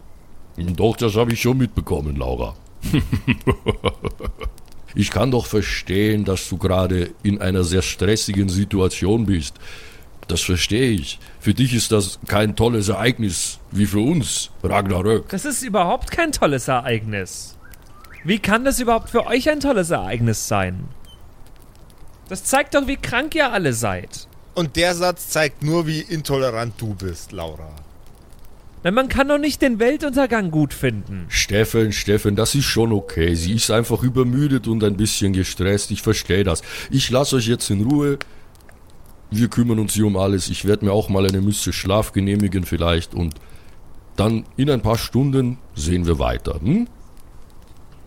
[0.57, 2.55] Doch, das habe ich schon mitbekommen, Laura.
[4.95, 9.55] ich kann doch verstehen, dass du gerade in einer sehr stressigen Situation bist.
[10.27, 11.19] Das verstehe ich.
[11.39, 15.29] Für dich ist das kein tolles Ereignis wie für uns, Ragnarök.
[15.29, 17.57] Das ist überhaupt kein tolles Ereignis.
[18.23, 20.87] Wie kann das überhaupt für euch ein tolles Ereignis sein?
[22.27, 24.27] Das zeigt doch, wie krank ihr alle seid.
[24.55, 27.69] Und der Satz zeigt nur, wie intolerant du bist, Laura.
[28.85, 31.25] Denn man kann doch nicht den Weltuntergang gut finden.
[31.27, 33.33] Steffen, Steffen, das ist schon okay.
[33.33, 35.89] Sie ist einfach übermüdet und ein bisschen gestresst.
[35.89, 36.61] Ich verstehe das.
[36.91, 38.19] Ich lasse euch jetzt in Ruhe.
[39.31, 40.49] Wir kümmern uns hier um alles.
[40.49, 43.33] Ich werde mir auch mal eine Mütze Schlaf genehmigen vielleicht und
[44.17, 46.59] dann in ein paar Stunden sehen wir weiter.
[46.61, 46.87] Hm?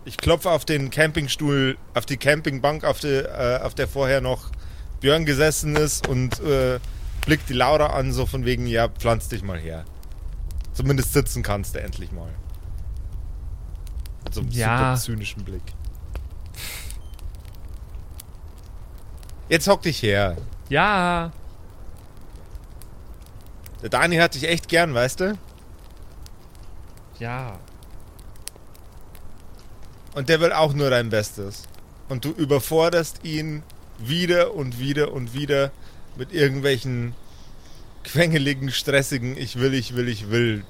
[0.05, 4.49] Ich klopfe auf den Campingstuhl, auf die Campingbank, auf, die, äh, auf der vorher noch
[5.01, 6.79] Björn gesessen ist und äh,
[7.25, 9.83] blickt die Laura an, so von wegen, ja, pflanz dich mal her.
[10.79, 12.29] Zumindest sitzen kannst du endlich mal.
[14.23, 14.95] Mit so einem Ja.
[14.95, 15.61] super zynischen Blick.
[19.49, 20.37] Jetzt hock dich her.
[20.69, 21.31] Ja,
[23.81, 25.37] Der Dani hat dich echt gern, weißt du?
[27.19, 27.57] ja.
[30.15, 31.63] Und der will auch nur dein Bestes.
[32.07, 33.63] Und du überforderst ihn
[33.97, 35.71] wieder und wieder und wieder
[36.15, 37.15] mit irgendwelchen
[38.03, 40.63] quengeligen, stressigen Ich will, ich will, ich will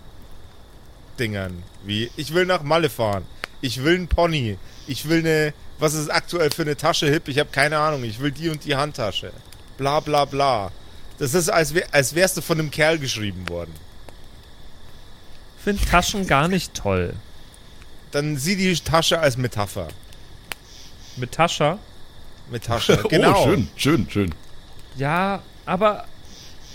[1.20, 1.64] Dingern.
[1.84, 3.26] Wie, ich will nach Malle fahren.
[3.62, 4.58] Ich will einen Pony.
[4.88, 7.28] Ich will eine, was ist aktuell für eine Tasche hip?
[7.28, 8.04] Ich habe keine Ahnung.
[8.04, 9.32] Ich will die und die Handtasche.
[9.78, 10.72] Bla bla bla.
[11.18, 13.74] Das ist, als, wär, als wärst du von einem Kerl geschrieben worden.
[15.58, 17.14] Ich finde Taschen gar nicht toll.
[18.12, 19.90] Dann sieh die Tasche als Metapher.
[21.18, 21.78] Mit Tascha?
[22.50, 23.44] Mit Tasche, genau.
[23.44, 24.36] Oh, schön, schön, schön.
[24.96, 26.06] Ja, aber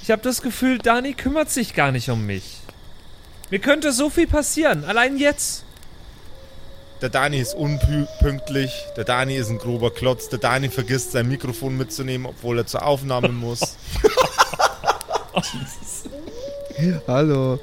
[0.04, 2.58] ich habe das Gefühl, Dani kümmert sich gar nicht um mich.
[3.50, 5.64] Mir könnte so viel passieren, allein jetzt.
[7.00, 11.78] Der Dani ist unpünktlich, der Dani ist ein grober Klotz, der Dani vergisst sein Mikrofon
[11.78, 13.60] mitzunehmen, obwohl er zur Aufnahme muss.
[17.08, 17.58] Hallo.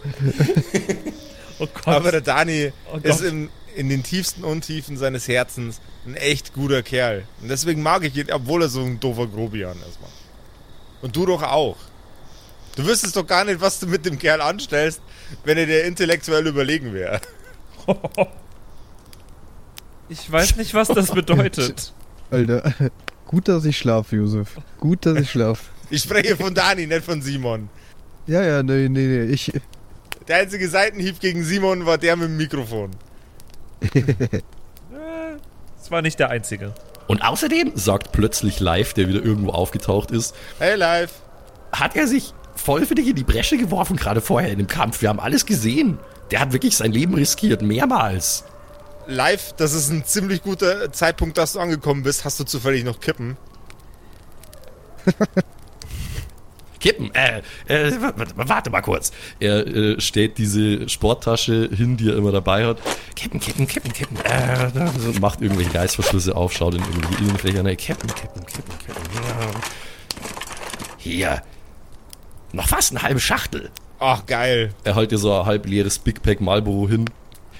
[1.59, 1.87] Oh Gott.
[1.87, 3.05] Aber der Dani Oh Gott.
[3.05, 7.25] ist im, in den tiefsten Untiefen seines Herzens ein echt guter Kerl.
[7.39, 9.99] Und deswegen mag ich ihn, obwohl er so ein doofer Grobian ist.
[11.03, 11.77] Und du doch auch.
[12.75, 15.01] Du wüsstest doch gar nicht, was du mit dem Kerl anstellst,
[15.43, 17.19] wenn er dir intellektuell überlegen wäre.
[20.09, 21.93] ich weiß nicht, was das bedeutet.
[22.29, 22.73] Alter.
[23.25, 24.57] Gut, dass ich schlafe, Josef.
[24.79, 25.63] Gut, dass ich schlafe.
[25.89, 27.69] Ich spreche von Dani, nicht von Simon.
[28.27, 29.23] Ja, ja, nee, nee, nee.
[29.33, 29.51] Ich,
[30.27, 32.91] Der einzige Seitenhieb gegen Simon war der mit dem Mikrofon.
[35.77, 36.75] Das war nicht der einzige.
[37.07, 41.11] Und außerdem, sagt plötzlich Live, der wieder irgendwo aufgetaucht ist, Hey, live.
[41.71, 45.01] hat er sich voll für dich in die Bresche geworfen, gerade vorher in dem Kampf.
[45.01, 45.99] Wir haben alles gesehen.
[46.29, 48.45] Der hat wirklich sein Leben riskiert, mehrmals.
[49.07, 52.23] Live, das ist ein ziemlich guter Zeitpunkt, dass du angekommen bist.
[52.23, 53.35] Hast du zufällig noch Kippen?
[56.79, 57.91] Kippen, äh, äh,
[58.35, 59.11] warte mal kurz.
[59.39, 62.79] Er äh, stellt diese Sporttasche hin, die er immer dabei hat.
[63.15, 64.17] Kippen, kippen, kippen, kippen.
[64.23, 67.61] Äh, macht irgendwelche Reißverschlüsse auf, schaut in irgendwelche Innenfächer.
[67.63, 69.03] Ne, kippen, kippen, kippen, kippen.
[69.13, 69.61] Ja.
[70.97, 71.41] Hier.
[72.53, 73.69] Noch fast eine halbe Schachtel.
[73.99, 74.73] Ach, geil.
[74.83, 77.05] Er hält dir so ein halb leeres Big Pack Marlboro hin.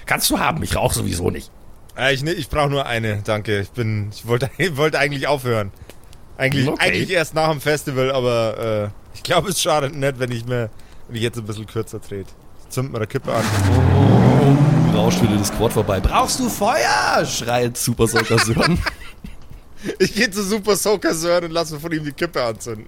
[0.06, 1.50] Kannst du haben, ich rauche sowieso nicht.
[1.96, 3.60] Äh, ich ne- ich brauche nur eine, danke.
[3.60, 5.70] Ich bin, ich wollte, wollte eigentlich aufhören.
[6.36, 6.82] Eigentlich, Okay.
[6.88, 10.70] eigentlich erst nach dem Festival, aber äh, ich glaube, es schadet nicht, wenn ich mir,
[11.08, 12.30] wenn ich jetzt ein bisschen kürzer trete.
[12.64, 13.44] Ich zünd mir eine Kippe an.
[14.94, 16.00] Rauscht wieder das Quad vorbei.
[16.00, 17.24] Brauchst du Feuer?
[17.24, 18.78] schreit Super Soaker Sören.
[19.98, 22.86] Ich gehe zu Super Soaker Sören und lasse mir von ihm die Kippe anzünden.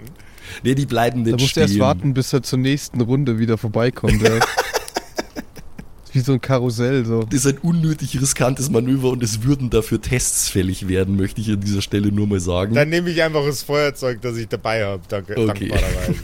[0.62, 1.62] nee, die bleiben da nicht musst du stehen.
[1.64, 4.20] erst warten, bis er zur nächsten Runde wieder vorbeikommt.
[4.22, 4.36] Ja.
[4.36, 4.46] Ist
[6.12, 7.24] Wie so ein Karussell, so.
[7.24, 11.50] Das ist ein unnötig riskantes Manöver und es würden dafür Tests fällig werden, möchte ich
[11.50, 12.72] an dieser Stelle nur mal sagen.
[12.74, 15.68] Dann nehme ich einfach das Feuerzeug, das ich dabei habe, danke, Okay.
[15.70, 16.14] dankbarerweise.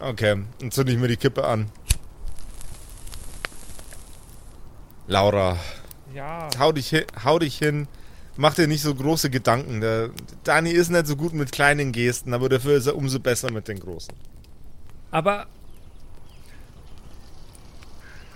[0.00, 1.66] Okay, dann zünde ich mir die Kippe an.
[5.06, 5.58] Laura,
[6.14, 6.48] Ja.
[6.58, 7.86] hau dich, hin, hau dich hin.
[8.36, 9.80] Mach dir nicht so große Gedanken.
[9.80, 10.10] Der
[10.42, 13.68] Dani ist nicht so gut mit kleinen Gesten, aber dafür ist er umso besser mit
[13.68, 14.12] den großen.
[15.12, 15.46] Aber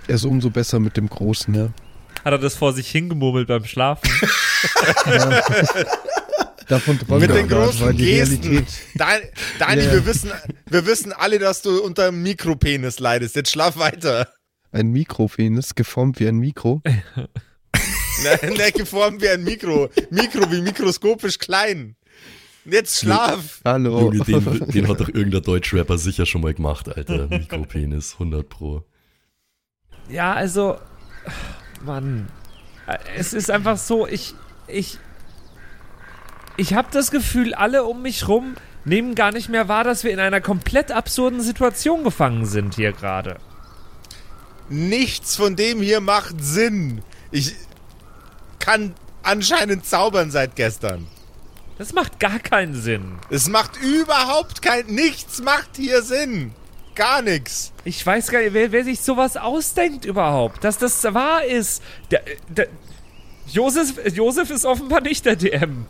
[0.07, 1.71] Er ist umso besser mit dem Großen, ja.
[2.25, 4.09] hat er das vor sich hingemurmelt beim Schlafen?
[6.69, 8.43] Davon Mit den großen Gesten.
[8.43, 8.67] Realität.
[8.95, 9.21] Dan,
[9.59, 9.93] Dani, Ja.
[9.93, 10.31] wir, wissen,
[10.67, 13.37] wir wissen alle, dass du unter einem Mikropenis leidest.
[13.37, 14.29] Jetzt schlaf weiter.
[14.71, 16.83] Ein Mikropenis, geformt wie ein Mikro.
[18.23, 19.89] Ne, ne, geformt wie ein Mikro.
[20.11, 21.97] Mikro wie mikroskopisch klein.
[22.65, 23.61] Jetzt schlaf.
[23.65, 24.13] Hallo.
[24.13, 27.27] Junge, den, den hat doch irgendein Deutschrapper sicher schon mal gemacht, Alter.
[27.29, 28.85] Mikropenis, 100 pro.
[30.09, 30.79] ja, also.
[31.85, 32.29] Mann.
[33.17, 34.35] Es ist einfach so, ich.
[34.67, 34.99] Ich.
[36.57, 40.11] Ich habe das Gefühl, alle um mich rum nehmen gar nicht mehr wahr, dass wir
[40.11, 43.39] in einer komplett absurden Situation gefangen sind hier gerade.
[44.69, 47.03] Nichts von dem hier macht Sinn.
[47.31, 47.55] Ich
[48.59, 51.07] kann anscheinend zaubern seit gestern.
[51.79, 53.19] Das macht gar keinen Sinn.
[53.31, 54.87] Es macht überhaupt kein...
[54.87, 56.53] Nichts macht hier Sinn.
[56.97, 57.73] Gar nichts.
[57.85, 61.81] Ich weiß gar nicht, wer, wer sich sowas ausdenkt überhaupt, dass das wahr ist.
[62.11, 62.67] Der, der,
[63.47, 65.87] Josef, Josef ist offenbar nicht der DM.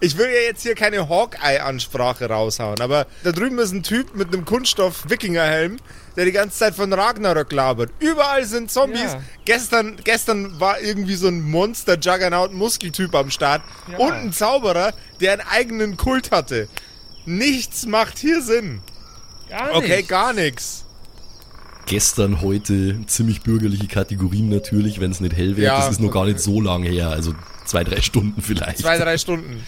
[0.00, 4.28] Ich will ja jetzt hier keine Hawkeye-Ansprache raushauen, aber da drüben ist ein Typ mit
[4.28, 5.78] einem Kunststoff-Wikingerhelm,
[6.16, 7.90] der die ganze Zeit von Ragnarök labert.
[7.98, 9.00] Überall sind Zombies.
[9.12, 9.22] Ja.
[9.44, 13.98] Gestern, gestern war irgendwie so ein Monster-Juggernaut-Muskeltyp am Start Ja.
[13.98, 16.68] und ein Zauberer, der einen eigenen Kult hatte.
[17.24, 18.80] Nichts macht hier Sinn.
[19.48, 20.84] Gar Okay, gar nichts.
[21.86, 25.66] Gestern, heute, ziemlich bürgerliche Kategorien natürlich, wenn es nicht hell wäre.
[25.74, 25.80] Ja.
[25.80, 27.34] das ist noch gar nicht so lange her, also
[27.66, 28.78] zwei, drei Stunden vielleicht.
[28.78, 29.62] Zwei, drei Stunden.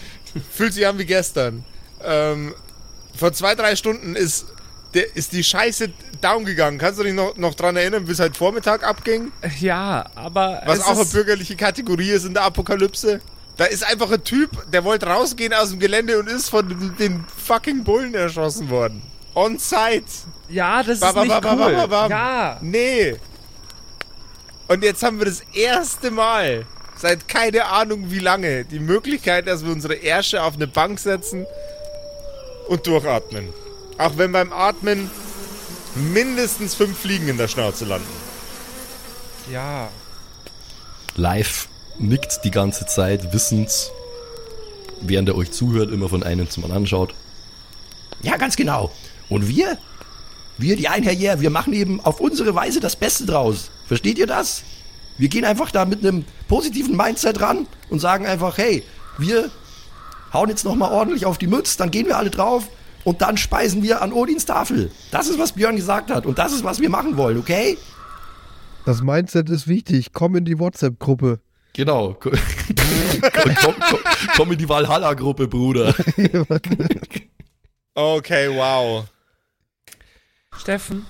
[0.51, 1.63] Fühlt sich an wie gestern.
[2.03, 2.53] Ähm,
[3.15, 4.45] vor zwei, drei Stunden ist,
[4.95, 5.89] der, ist die Scheiße
[6.21, 6.77] down gegangen.
[6.77, 9.31] Kannst du dich noch, noch dran erinnern, wie es heute Vormittag abging?
[9.59, 10.61] Ja, aber.
[10.65, 13.21] Was auch eine ist, bürgerliche Kategorie ist in der Apokalypse?
[13.57, 16.67] Da ist einfach ein Typ, der wollte rausgehen aus dem Gelände und ist von
[16.97, 19.01] den- fucking Bullen erschossen worden.
[19.33, 20.03] On site.
[20.49, 22.09] Ja, das Ba, ist ba, nicht ba, cool.
[22.09, 22.57] Ja.
[22.61, 23.15] Nee.
[24.67, 26.65] Und jetzt haben wir das erste Mal
[26.97, 31.45] seit keine Ahnung wie lange die Möglichkeit, dass wir unsere Ärsche auf eine Bank setzen
[32.67, 33.49] und durchatmen.
[33.97, 35.09] Auch wenn beim Atmen
[35.95, 38.07] mindestens fünf Fliegen in der Schnauze landen.
[39.51, 39.89] Ja.
[41.15, 43.71] Live nickt die ganze Zeit, wissend,
[45.01, 47.13] während er euch zuhört, immer von einem zum anderen schaut.
[48.21, 48.91] Ja, ganz genau.
[49.29, 49.77] Und wir?
[50.57, 53.69] Wir, die Einherjäger, wir machen eben auf unsere Weise das Beste draus.
[53.87, 54.63] Versteht ihr das?
[55.17, 58.83] Wir gehen einfach da mit einem positiven Mindset ran und sagen einfach, hey,
[59.17, 59.49] wir
[60.33, 62.67] hauen jetzt nochmal ordentlich auf die Mütze, dann gehen wir alle drauf
[63.05, 64.91] und dann speisen wir an Odins Tafel.
[65.11, 67.77] Das ist, was Björn gesagt hat und das ist, was wir machen wollen, okay?
[68.85, 70.11] Das Mindset ist wichtig.
[70.11, 71.39] Komm in die WhatsApp-Gruppe.
[71.73, 72.13] Genau.
[72.19, 72.33] komm,
[73.61, 73.99] komm, komm,
[74.35, 75.95] komm in die Valhalla-Gruppe, Bruder.
[77.97, 79.05] Okay, wow.
[80.57, 81.05] Steffen,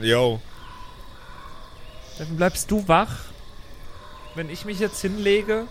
[0.00, 0.40] Yo.
[2.14, 3.10] Steffen, bleibst du wach?
[4.36, 5.66] Wenn ich mich jetzt hinlege?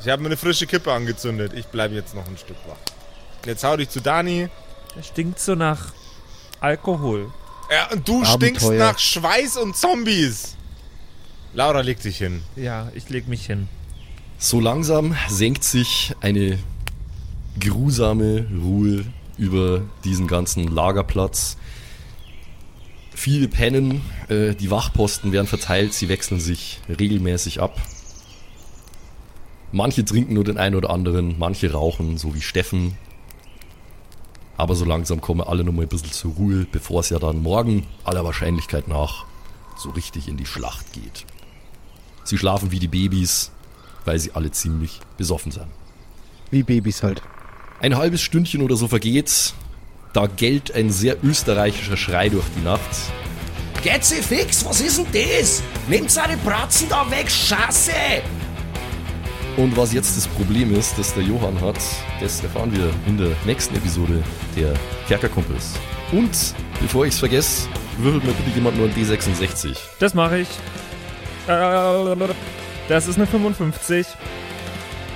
[0.00, 1.52] Ich habe mir eine frische Kippe angezündet.
[1.54, 2.95] Ich bleibe jetzt noch ein Stück wach.
[3.46, 4.48] Jetzt hau dich zu Dani.
[4.96, 5.92] Der stinkt so nach
[6.60, 7.30] Alkohol.
[7.70, 8.36] Ja, und du Abenteuer.
[8.36, 10.56] stinkst nach Schweiß und Zombies.
[11.54, 12.42] Laura legt sich hin.
[12.56, 13.68] Ja, ich leg mich hin.
[14.38, 16.58] So langsam senkt sich eine
[17.60, 19.04] grusame Ruhe
[19.38, 21.56] über diesen ganzen Lagerplatz.
[23.14, 27.80] Viele pennen, äh, die Wachposten werden verteilt, sie wechseln sich regelmäßig ab.
[29.72, 32.98] Manche trinken nur den einen oder anderen, manche rauchen, so wie Steffen.
[34.56, 37.86] Aber so langsam kommen alle nochmal ein bisschen zur Ruhe, bevor es ja dann morgen
[38.04, 39.26] aller Wahrscheinlichkeit nach
[39.76, 41.26] so richtig in die Schlacht geht.
[42.24, 43.50] Sie schlafen wie die Babys,
[44.04, 45.66] weil sie alle ziemlich besoffen sind.
[46.50, 47.22] Wie Babys halt.
[47.80, 49.52] Ein halbes Stündchen oder so vergeht,
[50.12, 52.80] da gellt ein sehr österreichischer Schrei durch die Nacht.
[53.82, 55.62] Getze fix, was ist denn das?
[55.86, 57.92] Nehmt seine Bratzen da weg, Scheiße!
[59.56, 61.78] Und was jetzt das Problem ist, das der Johann hat,
[62.20, 64.22] das erfahren wir in der nächsten Episode
[64.54, 64.74] der
[65.08, 65.72] Kerkerkumpels.
[66.12, 69.76] Und bevor ich's vergesse, würfelt mir bitte jemand nur ein D66.
[69.98, 70.48] Das mache ich.
[71.48, 72.14] Äh,
[72.88, 74.06] Das ist eine 55.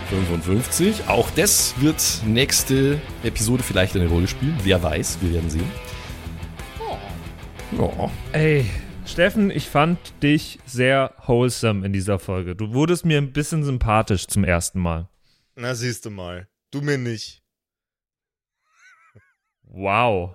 [0.09, 1.07] 55.
[1.07, 4.57] Auch das wird nächste Episode vielleicht eine Rolle spielen.
[4.63, 5.71] Wer weiß, wir werden sehen.
[7.79, 8.11] Ja.
[8.33, 8.67] Ey,
[9.11, 12.55] Steffen, ich fand dich sehr wholesome in dieser Folge.
[12.55, 15.09] Du wurdest mir ein bisschen sympathisch zum ersten Mal.
[15.57, 16.49] Na, siehst du mal.
[16.71, 17.43] Du mir nicht.
[19.63, 20.35] Wow.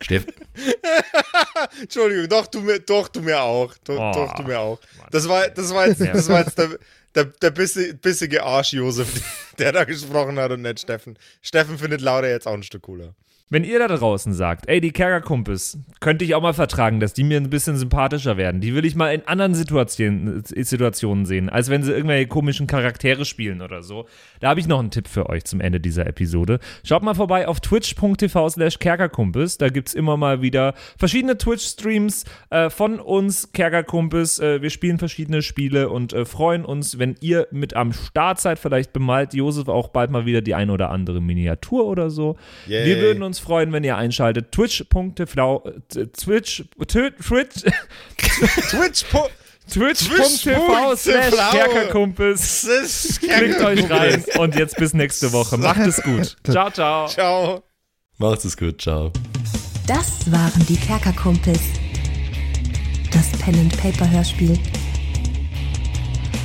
[0.00, 0.24] Steff,
[1.82, 3.74] Entschuldigung, doch du mir, doch du mir auch.
[3.84, 4.80] Doch, Oh, doch du mir auch.
[4.98, 5.08] Mann.
[5.10, 6.78] Das war, das war jetzt, das war jetzt der,
[7.14, 11.18] der, der bissi- bissige Arsch Josef, der da gesprochen hat und nicht Steffen.
[11.42, 13.14] Steffen findet Laura jetzt auch ein Stück cooler.
[13.50, 17.24] Wenn ihr da draußen sagt, ey, die Kerkerkumpels, könnte ich auch mal vertragen, dass die
[17.24, 18.60] mir ein bisschen sympathischer werden.
[18.60, 23.24] Die will ich mal in anderen Situationen, Situationen sehen, als wenn sie irgendwelche komischen Charaktere
[23.24, 24.06] spielen oder so.
[24.40, 26.58] Da habe ich noch einen Tipp für euch zum Ende dieser Episode.
[26.84, 29.56] Schaut mal vorbei auf twitch.tv slash Kerkerkumpels.
[29.56, 34.40] Da gibt's immer mal wieder verschiedene Twitch-Streams äh, von uns, Kerkerkumpels.
[34.40, 38.58] Äh, wir spielen verschiedene Spiele und äh, freuen uns, wenn ihr mit am Start seid.
[38.58, 42.36] Vielleicht bemalt Josef auch bald mal wieder die ein oder andere Miniatur oder so.
[42.66, 42.84] Yay.
[42.84, 44.52] Wir würden uns freuen, wenn ihr einschaltet.
[44.52, 45.64] Twitch.tv
[45.94, 47.14] äh, Twitch Twitch
[48.70, 49.04] Twitch,
[49.68, 51.50] Twitch.tv slash.
[51.50, 53.18] Kerkerkumpels.
[53.20, 55.58] Klickt euch rein und jetzt bis nächste Woche.
[55.58, 56.36] Macht es gut.
[56.50, 57.06] Ciao, ciao.
[57.06, 57.62] Ciao.
[58.16, 59.12] macht's es gut, ciao.
[59.86, 61.60] Das waren die Kerkerkumpels.
[63.12, 64.58] Das Pen and Paper Hörspiel.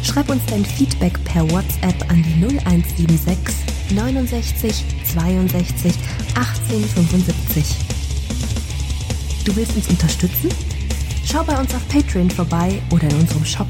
[0.03, 5.93] Schreib uns dein Feedback per WhatsApp an die 0176 69 62
[6.35, 7.65] 18 75.
[9.45, 10.49] Du willst uns unterstützen?
[11.25, 13.67] Schau bei uns auf Patreon vorbei oder in unserem Shop.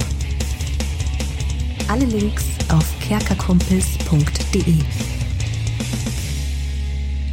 [1.87, 4.75] Alle Links auf kerkerkumpels.de.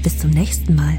[0.03, 0.99] Bis zum nächsten Mal.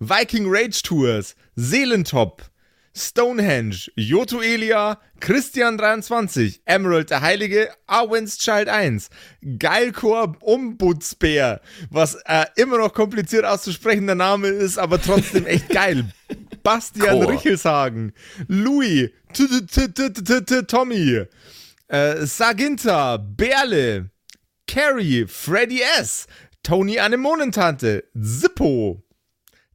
[0.00, 2.42] Viking Rage Tours, Seelentop,
[2.94, 9.08] Stonehenge, Joto Elia, Christian23, Emerald der Heilige, Arwen's Child 1,
[9.58, 16.06] Geilkor Ombudsbär, was äh, immer noch kompliziert auszusprechender Name ist, aber trotzdem echt geil.
[16.62, 17.32] Bastian Chor.
[17.32, 18.12] Richelshagen,
[18.48, 19.10] Louis,
[20.66, 21.24] Tommy,
[21.88, 24.10] äh, Saginta, Berle,
[24.66, 26.26] Carrie, Freddy S.,
[26.62, 29.02] Tony Anemonentante, Zippo,